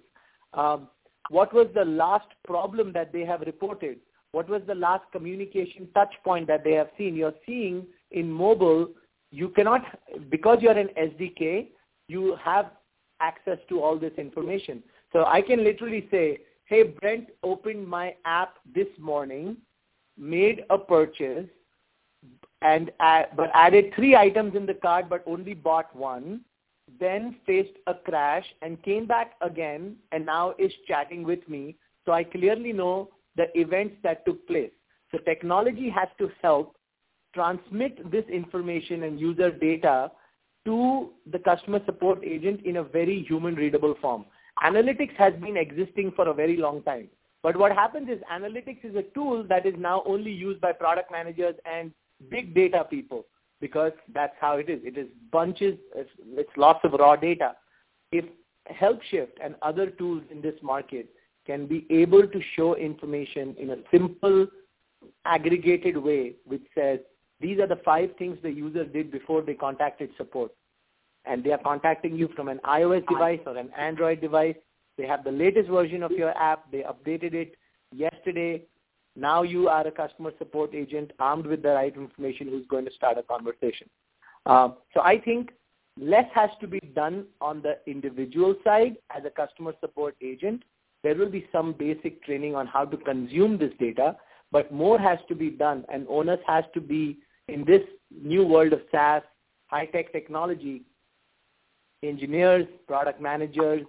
Um, 0.53 0.89
what 1.31 1.53
was 1.53 1.69
the 1.75 1.85
last 1.85 2.29
problem 2.45 2.93
that 2.93 3.13
they 3.13 3.25
have 3.25 3.41
reported? 3.41 3.99
What 4.33 4.49
was 4.49 4.63
the 4.67 4.75
last 4.75 5.05
communication 5.13 5.89
touch 5.95 6.15
point 6.25 6.47
that 6.49 6.65
they 6.65 6.73
have 6.73 6.91
seen? 6.99 7.15
You're 7.15 7.35
seeing 7.47 7.87
in 8.11 8.31
mobile, 8.31 8.89
you 9.31 9.49
cannot, 9.51 9.83
because 10.31 10.59
you're 10.61 10.79
an 10.79 10.91
SDK, 10.99 11.69
you 12.09 12.37
have 12.43 12.71
access 13.21 13.59
to 13.69 13.83
all 13.83 13.99
this 13.99 14.13
information. 14.19 14.83
So 15.13 15.25
I 15.25 15.41
can 15.41 15.65
literally 15.65 16.07
say, 16.11 16.41
hey, 16.67 16.83
Brent 16.83 17.29
opened 17.43 17.87
my 17.87 18.15
app 18.25 18.55
this 18.75 18.89
morning, 18.99 19.57
made 20.19 20.65
a 20.71 20.79
purchase, 20.79 21.47
and 22.63 22.91
add, 23.01 23.29
but 23.37 23.51
added 23.55 23.93
three 23.95 24.17
items 24.17 24.55
in 24.55 24.67
the 24.67 24.75
cart 24.75 25.09
but 25.09 25.23
only 25.27 25.55
bought 25.55 25.95
one, 25.95 26.41
then 27.01 27.37
faced 27.47 27.77
a 27.87 27.95
crash 27.95 28.45
and 28.63 28.83
came 28.83 29.07
back 29.07 29.33
again 29.41 29.97
and 30.13 30.25
now 30.25 30.55
is 30.59 30.73
chatting 30.87 31.25
with 31.25 31.47
me. 31.49 31.77
So 32.05 32.13
I 32.13 32.25
clearly 32.25 32.73
know 32.73 33.11
the 33.37 33.47
events 33.59 33.97
that 34.03 34.25
took 34.25 34.47
place. 34.47 34.71
So 35.11 35.19
technology 35.19 35.91
has 35.91 36.09
to 36.19 36.31
help 36.43 36.77
transmit 37.35 38.11
this 38.11 38.25
information 38.27 39.03
and 39.03 39.21
user 39.21 39.51
data 39.51 40.11
to 40.65 41.11
the 41.31 41.39
customer 41.39 41.81
support 41.85 42.25
agent 42.25 42.65
in 42.65 42.79
a 42.79 42.83
very 42.83 43.25
human 43.29 43.55
readable 43.55 43.95
form. 44.01 44.25
Analytics 44.65 45.15
has 45.17 45.35
been 45.35 45.57
existing 45.57 46.13
for 46.17 46.29
a 46.29 46.35
very 46.35 46.57
long 46.57 46.83
time. 46.83 47.09
But 47.43 47.57
what 47.57 47.73
happens 47.73 48.09
is 48.09 48.19
analytics 48.33 48.85
is 48.85 48.97
a 48.97 49.03
tool 49.15 49.45
that 49.49 49.67
is 49.67 49.75
now 49.79 50.03
only 50.07 50.33
used 50.33 50.61
by 50.61 50.73
product 50.73 51.13
managers 51.13 51.55
and 51.65 51.93
big 52.31 52.55
data 52.55 52.87
people 52.89 53.27
because 53.61 53.93
that's 54.13 54.35
how 54.41 54.57
it 54.57 54.69
is. 54.69 54.81
It 54.85 54.99
is 54.99 55.07
bunches, 55.33 55.77
it's, 55.95 56.51
lots 56.57 56.81
of 56.85 56.93
raw 56.93 57.17
data. 57.17 57.53
If 58.13 58.25
HelpShift 58.71 59.33
and 59.43 59.55
other 59.63 59.91
tools 59.91 60.23
in 60.31 60.41
this 60.41 60.55
market 60.63 61.09
can 61.47 61.67
be 61.67 61.87
able 61.91 62.27
to 62.27 62.41
show 62.55 62.77
information 62.77 63.55
in 63.59 63.71
a 63.71 63.77
simple, 63.91 64.47
aggregated 65.25 65.97
way 65.97 66.35
which 66.45 66.63
says, 66.75 66.99
these 67.41 67.59
are 67.61 67.67
the 67.67 67.81
five 67.85 68.11
things 68.19 68.39
the 68.43 68.51
user 68.51 68.85
did 68.85 69.11
before 69.11 69.43
they 69.43 69.55
contacted 69.55 70.11
support. 70.17 70.53
And 71.25 71.45
they 71.45 71.53
are 71.53 71.59
contacting 71.59 72.17
you 72.17 72.29
from 72.35 72.49
an 72.49 72.61
iOS 72.65 73.07
device 73.09 73.41
or 73.47 73.57
an 73.57 73.71
Android 73.77 74.21
device. 74.21 74.57
They 74.97 75.07
have 75.07 75.25
the 75.25 75.33
latest 75.33 75.69
version 75.69 76.03
of 76.03 76.13
your 76.13 76.31
app. 76.37 76.71
They 76.71 76.83
updated 76.83 77.35
it 77.35 77.57
yesterday. 77.93 78.63
Now 79.17 79.43
you 79.43 79.69
are 79.69 79.87
a 79.87 79.91
customer 79.91 80.31
support 80.39 80.75
agent 80.75 81.11
armed 81.19 81.47
with 81.47 81.63
the 81.63 81.71
right 81.71 81.95
information 81.95 82.49
who's 82.49 82.67
going 82.67 82.85
to 82.85 82.93
start 82.93 83.17
a 83.17 83.23
conversation. 83.23 83.89
Uh, 84.45 84.71
so 84.93 85.01
I 85.01 85.19
think 85.19 85.53
less 85.99 86.27
has 86.35 86.51
to 86.61 86.67
be 86.67 86.81
done 86.95 87.27
on 87.41 87.63
the 87.63 87.79
individual 87.87 88.55
side 88.63 88.97
as 89.17 89.25
a 89.25 89.31
customer 89.31 89.73
support 89.81 90.15
agent. 90.23 90.63
There 91.03 91.15
will 91.15 91.31
be 91.31 91.49
some 91.51 91.73
basic 91.73 92.23
training 92.25 92.55
on 92.55 92.67
how 92.67 92.85
to 92.85 92.97
consume 92.97 93.57
this 93.57 93.73
data, 93.81 94.17
but 94.53 94.73
more 94.73 94.99
has 94.99 95.19
to 95.29 95.35
be 95.35 95.51
done 95.51 95.85
and 95.91 96.07
onus 96.09 96.41
has 96.47 96.65
to 96.75 96.81
be 96.81 97.19
in 97.49 97.65
this 97.65 97.83
new 98.11 98.45
world 98.45 98.73
of 98.73 98.81
SaaS, 98.93 99.23
high-tech 99.69 100.13
technology, 100.13 100.83
engineers, 102.03 102.67
product 102.87 103.21
managers, 103.21 103.83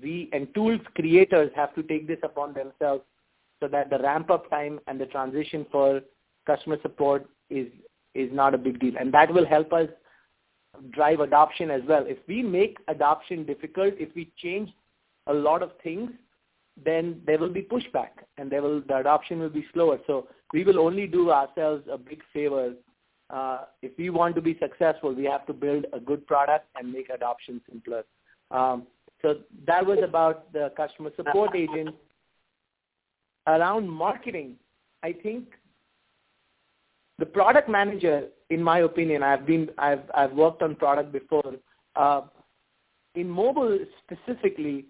we 0.00 0.30
and 0.32 0.52
tools 0.54 0.80
creators 0.94 1.50
have 1.56 1.74
to 1.74 1.82
take 1.82 2.06
this 2.06 2.18
upon 2.22 2.54
themselves 2.54 3.02
so 3.60 3.68
that 3.68 3.90
the 3.90 3.98
ramp-up 3.98 4.50
time 4.50 4.80
and 4.86 5.00
the 5.00 5.06
transition 5.06 5.66
for 5.70 6.00
customer 6.46 6.78
support 6.82 7.28
is 7.50 7.68
is 8.14 8.30
not 8.32 8.54
a 8.54 8.58
big 8.58 8.80
deal. 8.80 8.94
And 8.98 9.12
that 9.14 9.32
will 9.32 9.46
help 9.46 9.72
us 9.72 9.88
drive 10.90 11.20
adoption 11.20 11.70
as 11.70 11.82
well. 11.86 12.04
If 12.06 12.18
we 12.26 12.42
make 12.42 12.78
adoption 12.88 13.44
difficult, 13.44 13.94
if 13.98 14.08
we 14.14 14.32
change 14.36 14.70
a 15.26 15.34
lot 15.34 15.62
of 15.62 15.70
things, 15.82 16.10
then 16.84 17.20
there 17.26 17.38
will 17.38 17.52
be 17.52 17.62
pushback 17.62 18.10
and 18.38 18.50
the 18.50 18.82
adoption 18.96 19.38
will 19.38 19.50
be 19.50 19.66
slower. 19.72 19.98
So 20.06 20.28
we 20.52 20.64
will 20.64 20.80
only 20.80 21.06
do 21.06 21.30
ourselves 21.30 21.84
a 21.90 21.98
big 21.98 22.20
favor. 22.32 22.74
Uh, 23.28 23.64
if 23.82 23.92
we 23.98 24.10
want 24.10 24.34
to 24.34 24.40
be 24.40 24.58
successful, 24.58 25.14
we 25.14 25.24
have 25.24 25.46
to 25.46 25.52
build 25.52 25.86
a 25.92 26.00
good 26.00 26.26
product 26.26 26.66
and 26.76 26.92
make 26.92 27.10
adoption 27.10 27.60
simpler. 27.68 28.02
Um, 28.50 28.86
so 29.22 29.36
that 29.66 29.84
was 29.84 29.98
about 30.02 30.52
the 30.52 30.72
customer 30.76 31.10
support 31.16 31.54
agent 31.54 31.94
around 33.56 33.88
marketing, 33.88 34.56
I 35.02 35.12
think 35.12 35.44
the 37.18 37.26
product 37.26 37.68
manager, 37.68 38.28
in 38.48 38.62
my 38.62 38.80
opinion, 38.80 39.22
I've 39.22 39.46
been 39.46 39.68
I've 39.78 40.04
I've 40.14 40.32
worked 40.32 40.62
on 40.62 40.74
product 40.74 41.12
before. 41.12 41.54
Uh, 41.96 42.22
in 43.14 43.28
mobile 43.28 43.78
specifically, 44.02 44.86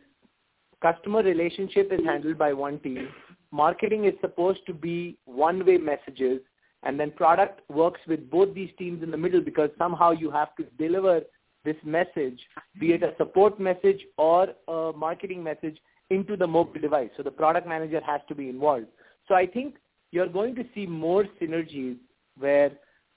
customer 0.82 1.22
relationship 1.22 1.92
is 1.92 2.00
handled 2.04 2.38
by 2.38 2.52
one 2.52 2.78
team. 2.80 3.08
Marketing 3.50 4.04
is 4.04 4.14
supposed 4.20 4.60
to 4.66 4.74
be 4.74 5.18
one-way 5.24 5.78
messages, 5.78 6.40
and 6.82 7.00
then 7.00 7.10
product 7.10 7.62
works 7.68 8.00
with 8.06 8.30
both 8.30 8.54
these 8.54 8.70
teams 8.78 9.02
in 9.02 9.10
the 9.10 9.16
middle 9.16 9.40
because 9.40 9.70
somehow 9.78 10.10
you 10.10 10.30
have 10.30 10.54
to 10.56 10.64
deliver 10.78 11.22
this 11.64 11.76
message, 11.84 12.40
be 12.78 12.92
it 12.92 13.02
a 13.02 13.14
support 13.18 13.58
message 13.60 14.00
or 14.16 14.48
a 14.68 14.92
marketing 14.96 15.42
message, 15.42 15.78
into 16.10 16.36
the 16.36 16.46
mobile 16.46 16.80
device. 16.80 17.10
So 17.16 17.22
the 17.22 17.30
product 17.30 17.66
manager 17.66 18.00
has 18.04 18.20
to 18.28 18.34
be 18.34 18.48
involved. 18.48 18.86
So 19.28 19.34
I 19.34 19.46
think 19.46 19.76
you're 20.10 20.28
going 20.28 20.54
to 20.56 20.64
see 20.74 20.86
more 20.86 21.24
synergies 21.40 21.96
where 22.38 22.72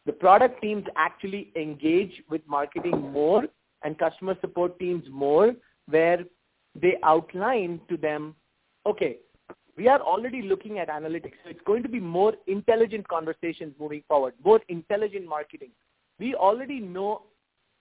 the 0.06 0.14
product 0.14 0.62
teams 0.62 0.86
actually 0.96 1.52
engage 1.56 2.22
with 2.30 2.42
marketing 2.48 3.12
more 3.12 3.46
and 3.84 3.98
customer 3.98 4.38
support 4.42 4.78
teams 4.80 5.04
more 5.10 5.54
where 5.88 6.20
they 6.80 6.98
outline 7.04 7.80
to 7.90 7.98
them, 7.98 8.36
okay, 8.86 9.18
we 9.76 9.88
are 9.88 10.02
already 10.02 10.44
looking 10.44 10.80
at 10.80 10.90
analytics. 10.90 11.34
So 11.44 11.50
it's 11.50 11.62
going 11.66 11.84
to 11.84 11.90
be 11.90 12.00
more 12.00 12.34
intelligent 12.48 13.08
conversations 13.08 13.74
moving 13.80 14.04
forward, 14.08 14.34
more 14.44 14.62
intelligent 14.70 15.28
marketing. 15.28 15.72
We 16.20 16.36
already 16.36 16.80
know 16.80 17.24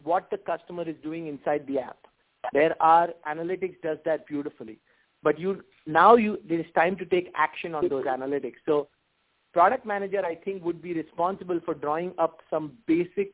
what 0.03 0.31
the 0.31 0.39
customer 0.39 0.89
is 0.89 0.97
doing 1.03 1.27
inside 1.27 1.67
the 1.67 1.81
app. 1.81 1.99
There 2.53 2.75
are 2.81 3.11
analytics 3.29 3.81
does 3.83 3.99
that 4.05 4.27
beautifully 4.27 4.79
but 5.23 5.39
you 5.39 5.63
now 5.87 6.15
you 6.17 6.39
it 6.49 6.61
is 6.61 6.67
time 6.75 6.97
to 6.97 7.05
take 7.05 7.31
action 7.35 7.75
on 7.75 7.89
those 7.89 8.05
analytics. 8.05 8.61
So 8.67 8.89
product 9.53 9.87
manager 9.87 10.25
I 10.25 10.35
think 10.35 10.65
would 10.65 10.83
be 10.83 10.95
responsible 10.95 11.61
for 11.65 11.75
drawing 11.75 12.13
up 12.19 12.41
some 12.51 12.73
basic 12.87 13.33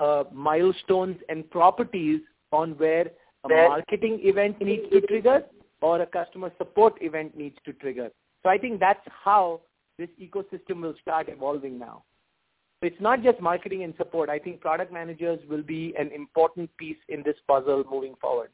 uh, 0.00 0.24
milestones 0.32 1.16
and 1.28 1.48
properties 1.50 2.20
on 2.52 2.72
where 2.72 3.10
a 3.44 3.48
marketing 3.48 4.20
event 4.22 4.60
needs 4.60 4.88
to 4.90 5.00
trigger 5.02 5.44
or 5.80 6.02
a 6.02 6.06
customer 6.06 6.52
support 6.58 6.94
event 7.00 7.36
needs 7.36 7.56
to 7.64 7.72
trigger. 7.74 8.10
So 8.42 8.50
I 8.50 8.58
think 8.58 8.80
that's 8.80 9.06
how 9.24 9.60
this 9.98 10.08
ecosystem 10.20 10.82
will 10.82 10.94
start 11.00 11.28
evolving 11.28 11.78
now. 11.78 12.04
So 12.80 12.86
it's 12.86 13.00
not 13.00 13.22
just 13.22 13.40
marketing 13.40 13.82
and 13.82 13.94
support. 13.96 14.30
I 14.30 14.38
think 14.38 14.60
product 14.60 14.92
managers 14.92 15.40
will 15.48 15.62
be 15.62 15.94
an 15.98 16.10
important 16.12 16.70
piece 16.76 16.96
in 17.08 17.22
this 17.24 17.36
puzzle 17.48 17.84
moving 17.90 18.14
forward. 18.20 18.50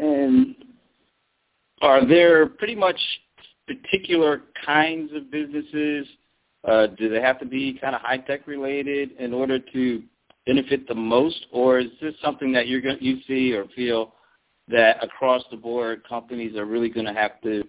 And 0.00 0.54
are 1.82 2.06
there 2.06 2.46
pretty 2.46 2.74
much 2.74 2.98
particular 3.66 4.42
kinds 4.64 5.12
of 5.14 5.30
businesses? 5.30 6.06
Uh, 6.66 6.88
do 6.98 7.08
they 7.08 7.20
have 7.20 7.38
to 7.40 7.46
be 7.46 7.78
kind 7.80 7.94
of 7.94 8.00
high 8.00 8.18
tech 8.18 8.46
related 8.46 9.12
in 9.18 9.32
order 9.32 9.58
to 9.58 10.02
benefit 10.46 10.88
the 10.88 10.94
most, 10.94 11.46
or 11.52 11.78
is 11.78 11.90
this 12.00 12.14
something 12.22 12.52
that 12.52 12.66
you're 12.66 12.80
going 12.80 12.98
you 13.00 13.18
see 13.26 13.52
or 13.52 13.66
feel 13.76 14.14
that 14.68 15.02
across 15.02 15.42
the 15.50 15.56
board 15.56 16.02
companies 16.08 16.56
are 16.56 16.64
really 16.64 16.88
going 16.88 17.06
to 17.06 17.12
have 17.12 17.40
to 17.42 17.62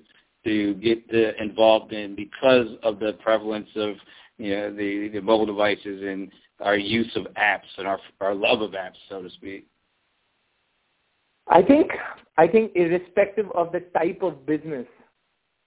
to 0.43 0.73
get 0.75 1.07
the, 1.09 1.39
involved 1.41 1.93
in 1.93 2.15
because 2.15 2.67
of 2.81 2.99
the 2.99 3.13
prevalence 3.21 3.69
of 3.75 3.95
you 4.37 4.55
know 4.55 4.73
the 4.73 5.09
the 5.09 5.21
mobile 5.21 5.45
devices 5.45 6.01
and 6.03 6.31
our 6.59 6.77
use 6.77 7.11
of 7.15 7.25
apps 7.35 7.69
and 7.77 7.87
our 7.87 7.99
our 8.19 8.33
love 8.33 8.61
of 8.61 8.71
apps, 8.71 8.97
so 9.09 9.21
to 9.21 9.29
speak. 9.31 9.67
I 11.47 11.61
think 11.61 11.91
I 12.37 12.47
think 12.47 12.71
irrespective 12.75 13.51
of 13.51 13.71
the 13.71 13.81
type 13.97 14.21
of 14.21 14.45
business, 14.45 14.87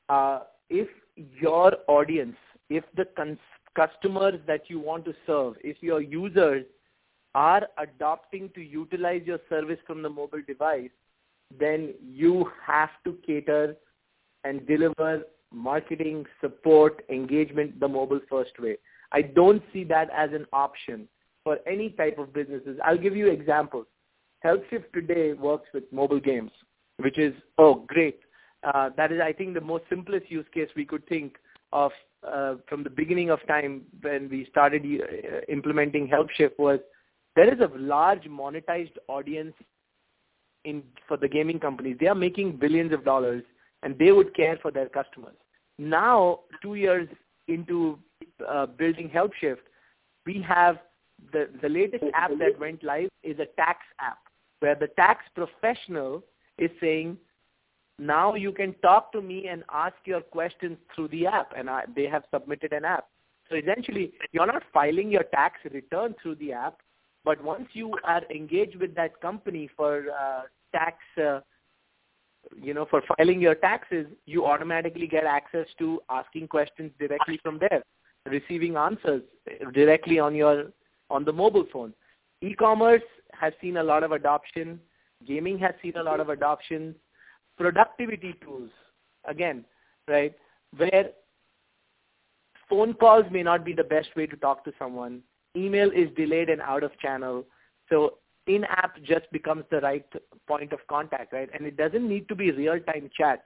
uh, 0.09 0.41
if 0.71 0.89
your 1.17 1.73
audience, 1.89 2.37
if 2.71 2.85
the 2.97 3.05
cons- 3.17 3.39
customers 3.75 4.41
that 4.47 4.69
you 4.69 4.81
want 4.81 5.05
to 5.05 5.15
serve, 5.27 5.55
if 5.63 5.83
your 5.83 6.01
users 6.01 6.65
are 7.35 7.67
adopting 7.79 8.51
to 8.55 8.63
utilize 8.63 9.23
your 9.25 9.41
service 9.49 9.79
from 9.87 10.03
the 10.03 10.09
mobile 10.09 10.43
device, 10.47 10.91
then 11.59 11.95
you 12.03 12.51
have 12.65 12.91
to 13.05 13.19
cater 13.27 13.77
and 14.45 14.67
deliver 14.67 15.25
marketing, 15.53 16.25
support, 16.41 17.05
engagement 17.09 17.79
the 17.81 17.89
mobile 17.89 18.21
first 18.29 18.59
way. 18.59 18.77
I 19.13 19.23
don't 19.23 19.63
see 19.73 19.85
that 19.85 20.09
as 20.17 20.31
an 20.33 20.47
option 20.53 21.09
for 21.45 21.59
any 21.67 21.91
type 21.91 22.19
of 22.19 22.33
businesses. 22.33 22.79
I'll 22.85 22.99
give 22.99 23.17
you 23.17 23.29
examples. 23.29 23.87
HelpShift 24.45 24.93
today 24.93 25.33
works 25.33 25.69
with 25.73 25.85
mobile 25.91 26.21
games, 26.21 26.51
which 26.99 27.19
is, 27.19 27.35
oh, 27.59 27.85
great. 27.87 28.21
Uh, 28.63 28.91
that 28.97 29.11
is, 29.11 29.21
I 29.21 29.33
think, 29.33 29.55
the 29.55 29.61
most 29.61 29.85
simplest 29.89 30.31
use 30.31 30.47
case 30.53 30.69
we 30.77 30.85
could 30.85 31.07
think 31.09 31.37
of 31.73 31.93
uh, 32.27 32.55
from 32.69 32.83
the 32.83 32.91
beginning 32.91 33.31
of 33.31 33.39
time 33.47 33.83
when 34.01 34.29
we 34.31 34.47
started 34.51 34.83
uh, 34.85 35.41
implementing 35.49 36.09
HelpShift 36.09 36.59
was 36.59 36.79
there 37.37 37.53
is 37.53 37.61
a 37.61 37.71
large 37.77 38.25
monetized 38.25 38.97
audience 39.09 39.55
in 40.65 40.83
for 41.09 41.17
the 41.17 41.29
gaming 41.29 41.59
companies. 41.59 41.97
They 42.01 42.07
are 42.07 42.15
making 42.15 42.57
billions 42.57 42.93
of 42.93 43.05
dollars, 43.05 43.43
and 43.83 43.99
they 43.99 44.13
would 44.13 44.35
care 44.35 44.59
for 44.63 44.71
their 44.71 44.89
customers. 44.89 45.35
Now, 45.79 46.41
two 46.63 46.77
years 46.77 47.09
into 47.49 47.99
uh, 48.49 48.67
building 48.67 49.11
HelpShift, 49.11 49.59
we 50.25 50.41
have 50.49 50.79
the 51.33 51.49
the 51.61 51.69
latest 51.69 52.05
app 52.15 52.31
that 52.39 52.59
went 52.59 52.83
live 52.83 53.09
is 53.23 53.39
a 53.39 53.47
tax 53.57 53.81
app 54.01 54.19
where 54.65 54.75
the 54.75 54.89
tax 54.97 55.27
professional 55.35 56.25
is 56.57 56.71
saying, 56.81 57.19
now 57.99 58.35
you 58.35 58.51
can 58.51 58.73
talk 58.81 59.13
to 59.13 59.21
me 59.21 59.47
and 59.47 59.63
ask 59.71 59.97
your 60.07 60.23
questions 60.23 60.79
through 60.95 61.09
the 61.09 61.27
app, 61.27 61.53
and 61.55 61.69
I, 61.69 61.83
they 61.95 62.07
have 62.07 62.25
submitted 62.33 62.73
an 62.73 62.87
app. 62.87 63.07
So 63.51 63.57
essentially, 63.57 64.15
you're 64.33 64.47
not 64.47 64.63
filing 64.73 65.11
your 65.11 65.25
tax 65.25 65.59
return 65.71 66.15
through 66.21 66.37
the 66.37 66.55
app, 66.55 66.79
but 67.27 67.45
once 67.45 67.69
you 67.75 67.95
are 68.05 68.23
engaged 68.31 68.77
with 68.77 68.95
that 68.95 69.21
company 69.21 69.69
for 69.77 70.07
uh, 70.19 70.43
tax, 70.73 70.97
uh, 71.23 71.41
you 72.57 72.73
know, 72.73 72.87
for 72.89 73.03
filing 73.11 73.43
your 73.43 73.55
taxes, 73.55 74.07
you 74.25 74.47
automatically 74.47 75.07
get 75.07 75.25
access 75.25 75.67
to 75.79 76.01
asking 76.09 76.49
questions 76.49 76.91
directly 76.99 77.39
from 77.43 77.59
there, 77.59 77.83
receiving 78.25 78.77
answers 78.77 79.21
directly 79.75 80.19
on 80.19 80.35
your 80.35 80.73
on 81.11 81.23
the 81.27 81.33
mobile 81.33 81.67
phone. 81.71 81.93
E-commerce 82.45 83.03
has 83.33 83.53
seen 83.61 83.79
a 83.79 83.83
lot 83.83 84.03
of 84.03 84.13
adoption. 84.13 84.81
Gaming 85.27 85.59
has 85.59 85.75
seen 85.83 85.97
a 85.97 86.03
lot 86.03 86.21
of 86.21 86.29
adoption. 86.29 86.95
Productivity 87.57 88.35
tools, 88.43 88.71
again, 89.25 89.65
right, 90.09 90.35
where 90.77 91.11
phone 92.69 92.95
calls 92.95 93.25
may 93.31 93.43
not 93.43 93.65
be 93.65 93.73
the 93.73 93.85
best 93.85 94.09
way 94.17 94.27
to 94.27 94.37
talk 94.37 94.65
to 94.65 94.73
someone 94.79 95.23
email 95.57 95.91
is 95.91 96.09
delayed 96.17 96.49
and 96.49 96.61
out 96.61 96.83
of 96.83 96.99
channel. 96.99 97.45
So 97.89 98.19
in-app 98.47 99.03
just 99.03 99.31
becomes 99.33 99.65
the 99.71 99.81
right 99.81 100.05
point 100.47 100.73
of 100.73 100.81
contact, 100.89 101.33
right? 101.33 101.49
And 101.53 101.67
it 101.67 101.77
doesn't 101.77 102.09
need 102.09 102.29
to 102.29 102.35
be 102.35 102.51
real-time 102.51 103.11
chat. 103.17 103.45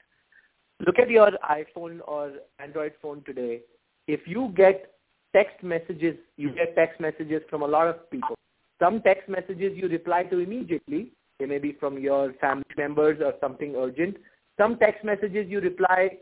Look 0.85 0.99
at 0.99 1.11
your 1.11 1.31
iPhone 1.51 2.01
or 2.07 2.33
Android 2.59 2.93
phone 3.03 3.23
today. 3.25 3.61
If 4.07 4.21
you 4.27 4.53
get 4.57 4.95
text 5.35 5.63
messages, 5.63 6.17
you 6.37 6.53
get 6.55 6.75
text 6.75 7.01
messages 7.01 7.43
from 7.51 7.63
a 7.63 7.67
lot 7.67 7.89
of 7.89 8.11
people. 8.11 8.37
Some 8.81 9.03
text 9.03 9.29
messages 9.29 9.77
you 9.77 9.89
reply 9.89 10.25
to 10.25 10.39
immediately. 10.39 11.13
They 11.39 11.47
may 11.47 11.59
be 11.59 11.73
from 11.73 11.99
your 11.99 12.33
family 12.35 12.65
members 12.77 13.21
or 13.25 13.35
something 13.41 13.75
urgent. 13.77 14.17
Some 14.59 14.79
text 14.79 15.05
messages 15.05 15.47
you 15.49 15.61
reply 15.61 16.19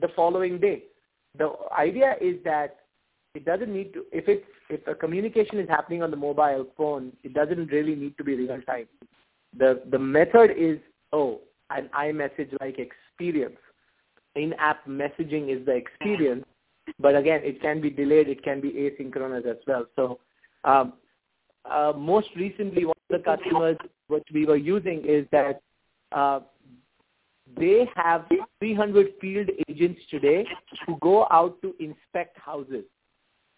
the 0.00 0.08
following 0.14 0.58
day. 0.58 0.84
The 1.36 1.52
idea 1.76 2.14
is 2.20 2.36
that 2.44 2.76
it 3.34 3.44
doesn't 3.44 3.72
need 3.72 3.94
to 3.94 4.04
if 4.12 4.28
it's 4.28 4.44
if 4.68 4.86
a 4.86 4.94
communication 4.94 5.58
is 5.58 5.68
happening 5.68 6.02
on 6.02 6.10
the 6.10 6.16
mobile 6.16 6.66
phone, 6.76 7.12
it 7.22 7.34
doesn't 7.34 7.72
really 7.72 7.94
need 7.94 8.16
to 8.18 8.24
be 8.24 8.34
real 8.34 8.60
time. 8.62 8.86
The 9.56 9.82
the 9.90 9.98
method 9.98 10.50
is 10.56 10.78
oh 11.12 11.40
an 11.70 11.88
iMessage 11.98 12.54
like 12.60 12.78
experience. 12.78 13.56
In-app 14.34 14.86
messaging 14.86 15.54
is 15.54 15.64
the 15.66 15.72
experience, 15.72 16.44
but 16.98 17.16
again 17.16 17.40
it 17.42 17.60
can 17.60 17.80
be 17.80 17.90
delayed, 17.90 18.28
it 18.28 18.42
can 18.42 18.60
be 18.60 18.70
asynchronous 18.72 19.46
as 19.46 19.58
well. 19.66 19.86
So 19.96 20.20
um, 20.64 20.94
uh, 21.70 21.92
most 21.96 22.28
recently, 22.36 22.84
one 22.84 22.96
of 23.10 23.20
the 23.20 23.24
customers 23.24 23.76
which 24.08 24.26
we 24.32 24.44
were 24.46 24.56
using 24.56 25.04
is 25.06 25.26
that 25.32 25.60
uh, 26.12 26.40
they 27.58 27.88
have 27.94 28.24
300 28.60 29.14
field 29.20 29.48
agents 29.68 30.00
today 30.10 30.46
who 30.86 30.96
go 31.00 31.26
out 31.30 31.60
to 31.62 31.74
inspect 31.80 32.38
houses. 32.38 32.84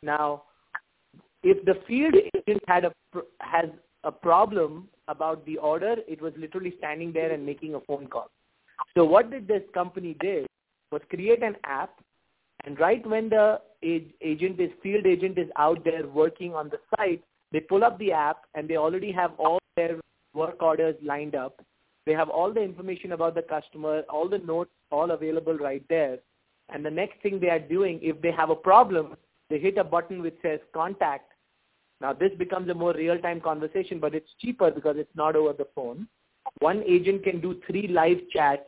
Now, 0.03 0.45
if 1.43 1.65
the 1.65 1.75
field 1.87 2.15
agent 2.35 2.63
had 2.67 2.85
a 2.85 2.93
has 3.41 3.67
a 4.05 4.13
problem 4.13 4.89
about 5.09 5.45
the 5.47 5.59
order, 5.59 5.97
it 6.09 6.21
was 6.21 6.33
literally 6.37 6.75
standing 6.79 7.13
there 7.13 7.33
and 7.33 7.45
making 7.45 7.75
a 7.75 7.81
phone 7.81 8.07
call. 8.07 8.31
So 8.97 9.05
what 9.05 9.31
did 9.31 9.47
this 9.47 9.63
company 9.73 10.17
did 10.21 10.47
was 10.91 11.03
create 11.11 11.43
an 11.43 11.57
app, 11.65 11.91
and 12.65 12.79
right 12.79 13.07
when 13.07 13.29
the 13.29 13.61
agent 13.83 14.61
is 14.61 14.71
field 14.83 15.07
agent 15.07 15.39
is 15.39 15.49
out 15.57 15.85
there 15.85 16.07
working 16.07 16.55
on 16.55 16.71
the 16.71 16.79
site, 16.97 17.23
they 17.55 17.61
pull 17.61 17.85
up 17.85 17.97
the 18.01 18.11
app 18.11 18.39
and 18.57 18.69
they 18.69 18.77
already 18.77 19.13
have 19.13 19.31
all 19.39 19.61
their 19.77 20.01
work 20.35 20.61
orders 20.61 20.97
lined 21.01 21.37
up. 21.37 21.65
They 22.05 22.13
have 22.13 22.29
all 22.29 22.53
the 22.53 22.61
information 22.61 23.13
about 23.13 23.37
the 23.37 23.43
customer, 23.43 24.03
all 24.11 24.29
the 24.29 24.39
notes, 24.39 24.73
all 24.91 25.13
available 25.13 25.57
right 25.57 25.85
there. 25.89 26.19
And 26.71 26.85
the 26.85 26.91
next 26.91 27.23
thing 27.23 27.39
they 27.39 27.51
are 27.51 27.61
doing, 27.61 28.01
if 28.03 28.21
they 28.21 28.33
have 28.33 28.51
a 28.51 28.57
problem, 28.57 29.15
they 29.51 29.61
hit 29.61 29.79
a 29.79 29.85
button 29.85 30.21
which 30.21 30.35
says 30.43 30.59
contact. 30.75 31.31
Now 32.01 32.13
this 32.13 32.33
becomes 32.37 32.69
a 32.71 32.75
more 32.75 32.93
real-time 32.93 33.41
conversation, 33.41 34.01
but 34.01 34.17
it's 34.17 34.35
cheaper 34.41 34.73
because 34.73 34.97
it's 34.99 35.15
not 35.15 35.37
over 35.37 35.53
the 35.53 35.69
phone. 35.77 36.09
One 36.59 36.83
agent 36.83 37.23
can 37.23 37.41
do 37.41 37.61
three 37.69 37.87
live 37.87 38.19
chats 38.33 38.67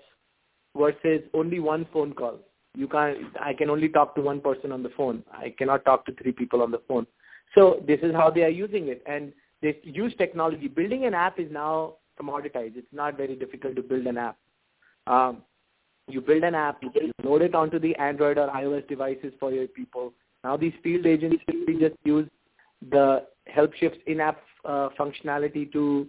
versus 0.77 1.23
only 1.35 1.59
one 1.59 1.89
phone 1.93 2.13
call. 2.13 2.39
You 2.77 2.87
can't, 2.87 3.19
I 3.41 3.53
can 3.53 3.69
only 3.69 3.89
talk 3.89 4.15
to 4.15 4.21
one 4.21 4.41
person 4.41 4.71
on 4.71 4.85
the 4.85 4.91
phone. 4.97 5.25
I 5.33 5.53
cannot 5.59 5.85
talk 5.85 6.07
to 6.07 6.13
three 6.23 6.33
people 6.33 6.63
on 6.63 6.71
the 6.71 6.83
phone. 6.87 7.09
So 7.55 7.83
this 7.87 8.01
is 8.03 8.13
how 8.15 8.31
they 8.31 8.43
are 8.43 8.49
using 8.49 8.89
it. 8.89 9.03
And 9.07 9.33
they 9.63 9.79
use 9.83 10.15
technology. 10.19 10.69
Building 10.69 11.07
an 11.07 11.15
app 11.15 11.39
is 11.39 11.51
now 11.51 11.95
commoditized. 12.21 12.77
It's 12.77 12.93
not 12.93 13.17
very 13.17 13.37
difficult 13.37 13.77
to 13.77 13.83
build 13.83 14.07
an 14.07 14.19
app. 14.19 14.37
Um, 15.07 15.43
you 16.09 16.21
build 16.21 16.45
an 16.45 16.55
app, 16.55 16.83
you 16.83 17.13
load 17.25 17.43
it 17.43 17.55
onto 17.55 17.79
the 17.79 17.95
Android 17.97 18.39
or 18.39 18.49
iOS 18.49 18.87
devices 18.89 19.33
for 19.41 19.53
your 19.53 19.67
people. 19.67 20.13
Now 20.45 20.57
these 20.57 20.73
field 20.83 21.07
agents 21.07 21.43
simply 21.51 21.75
just 21.81 21.97
use 22.05 22.29
the 22.91 23.25
HelpShift 23.55 23.99
in-app 24.07 24.41
uh, 24.65 24.89
functionality 24.99 25.71
to 25.73 26.07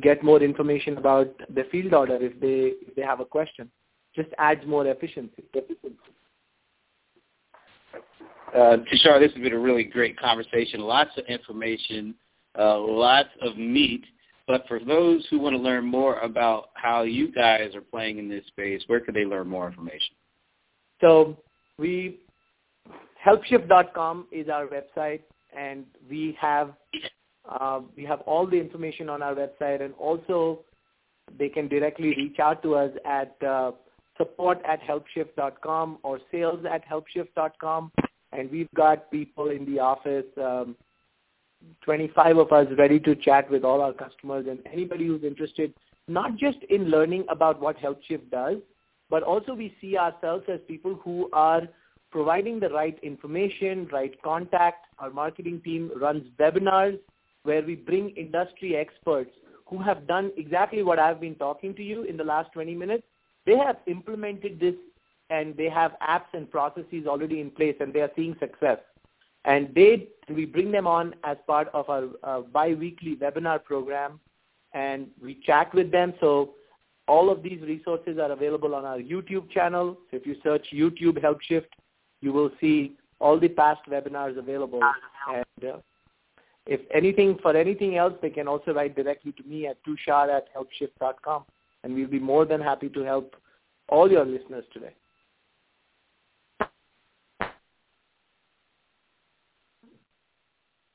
get 0.00 0.22
more 0.22 0.42
information 0.42 0.98
about 0.98 1.28
the 1.54 1.64
field 1.70 1.94
order 1.94 2.18
if 2.20 2.38
they 2.40 2.74
if 2.86 2.94
they 2.94 3.02
have 3.02 3.20
a 3.20 3.24
question. 3.24 3.70
Just 4.14 4.28
adds 4.38 4.66
more 4.66 4.86
efficiency. 4.86 5.44
Uh, 8.54 8.78
Tushar, 8.90 9.20
this 9.20 9.32
has 9.32 9.42
been 9.42 9.52
a 9.52 9.58
really 9.58 9.84
great 9.84 10.18
conversation. 10.18 10.80
Lots 10.80 11.10
of 11.16 11.24
information, 11.26 12.14
uh, 12.58 12.78
lots 12.78 13.28
of 13.42 13.56
meat. 13.56 14.04
But 14.46 14.66
for 14.68 14.78
those 14.78 15.26
who 15.28 15.40
want 15.40 15.56
to 15.56 15.60
learn 15.60 15.84
more 15.84 16.20
about 16.20 16.70
how 16.74 17.02
you 17.02 17.32
guys 17.32 17.74
are 17.74 17.80
playing 17.80 18.18
in 18.18 18.28
this 18.28 18.46
space, 18.46 18.82
where 18.86 19.00
could 19.00 19.14
they 19.14 19.24
learn 19.24 19.48
more 19.48 19.66
information? 19.66 20.14
So 21.00 21.36
we 21.78 22.20
helpshift.com 23.26 24.28
is 24.30 24.48
our 24.48 24.66
website, 24.66 25.22
and 25.56 25.84
we 26.08 26.36
have 26.40 26.74
uh, 27.48 27.80
we 27.96 28.04
have 28.04 28.20
all 28.22 28.46
the 28.46 28.56
information 28.56 29.08
on 29.08 29.22
our 29.22 29.34
website, 29.34 29.82
and 29.82 29.94
also 29.94 30.60
they 31.38 31.48
can 31.48 31.68
directly 31.68 32.08
reach 32.08 32.38
out 32.38 32.62
to 32.62 32.74
us 32.76 32.90
at 33.04 33.36
uh, 33.46 33.72
support 34.16 34.60
at 34.66 34.80
helpshift.com 34.82 35.98
or 36.02 36.20
sales 36.30 36.64
at 36.70 36.82
helpshift.com, 36.88 37.90
and 38.36 38.50
we've 38.50 38.72
got 38.74 39.10
people 39.10 39.50
in 39.50 39.64
the 39.64 39.78
office, 39.80 40.26
um, 40.42 40.76
25 41.82 42.36
of 42.36 42.52
us 42.52 42.66
ready 42.78 43.00
to 43.00 43.14
chat 43.14 43.50
with 43.50 43.64
all 43.64 43.80
our 43.80 43.92
customers 43.92 44.46
and 44.48 44.60
anybody 44.70 45.06
who's 45.06 45.24
interested, 45.24 45.72
not 46.06 46.36
just 46.36 46.58
in 46.68 46.90
learning 46.90 47.24
about 47.28 47.60
what 47.60 47.78
HelpShift 47.78 48.30
does, 48.30 48.58
but 49.08 49.22
also 49.22 49.54
we 49.54 49.74
see 49.80 49.96
ourselves 49.96 50.44
as 50.48 50.60
people 50.68 50.94
who 51.02 51.28
are 51.32 51.62
providing 52.10 52.60
the 52.60 52.68
right 52.68 52.98
information, 53.02 53.88
right 53.92 54.20
contact. 54.22 54.86
Our 54.98 55.10
marketing 55.10 55.60
team 55.64 55.90
runs 55.96 56.24
webinars 56.38 56.98
where 57.42 57.62
we 57.62 57.74
bring 57.74 58.10
industry 58.10 58.76
experts 58.76 59.30
who 59.66 59.78
have 59.82 60.06
done 60.06 60.30
exactly 60.36 60.82
what 60.82 60.98
I've 60.98 61.20
been 61.20 61.34
talking 61.34 61.74
to 61.74 61.82
you 61.82 62.02
in 62.02 62.16
the 62.16 62.24
last 62.24 62.52
20 62.52 62.74
minutes. 62.74 63.02
They 63.46 63.56
have 63.56 63.76
implemented 63.86 64.60
this 64.60 64.74
and 65.30 65.56
they 65.56 65.68
have 65.68 65.92
apps 66.06 66.32
and 66.32 66.50
processes 66.50 67.06
already 67.06 67.40
in 67.40 67.50
place 67.50 67.76
and 67.80 67.92
they 67.92 68.00
are 68.00 68.10
seeing 68.16 68.36
success. 68.38 68.78
And 69.44 69.72
they, 69.74 70.08
we 70.28 70.44
bring 70.44 70.72
them 70.72 70.86
on 70.86 71.14
as 71.24 71.36
part 71.46 71.68
of 71.72 71.88
our 71.88 72.08
uh, 72.24 72.40
bi-weekly 72.40 73.16
webinar 73.16 73.62
program 73.62 74.20
and 74.72 75.08
we 75.22 75.40
chat 75.46 75.72
with 75.74 75.90
them. 75.90 76.14
So 76.20 76.54
all 77.08 77.30
of 77.30 77.42
these 77.42 77.60
resources 77.62 78.18
are 78.18 78.32
available 78.32 78.74
on 78.74 78.84
our 78.84 78.98
YouTube 78.98 79.50
channel. 79.50 79.96
So 80.10 80.16
if 80.16 80.26
you 80.26 80.36
search 80.42 80.66
YouTube 80.74 81.20
Help 81.20 81.40
Shift, 81.42 81.74
you 82.20 82.32
will 82.32 82.50
see 82.60 82.96
all 83.20 83.38
the 83.38 83.48
past 83.48 83.80
webinars 83.88 84.38
available. 84.38 84.80
And 85.32 85.70
uh, 85.70 85.78
if 86.66 86.80
anything, 86.92 87.38
for 87.40 87.56
anything 87.56 87.96
else, 87.96 88.14
they 88.20 88.30
can 88.30 88.48
also 88.48 88.72
write 88.74 88.96
directly 88.96 89.32
to 89.32 89.42
me 89.44 89.66
at 89.68 89.78
tushar 89.84 90.36
at 90.36 90.48
helpshift.com. 90.54 91.44
And 91.84 91.94
we'll 91.94 92.08
be 92.08 92.18
more 92.18 92.44
than 92.44 92.60
happy 92.60 92.88
to 92.88 93.04
help 93.04 93.36
all 93.88 94.10
your 94.10 94.24
listeners 94.24 94.64
today. 94.72 94.92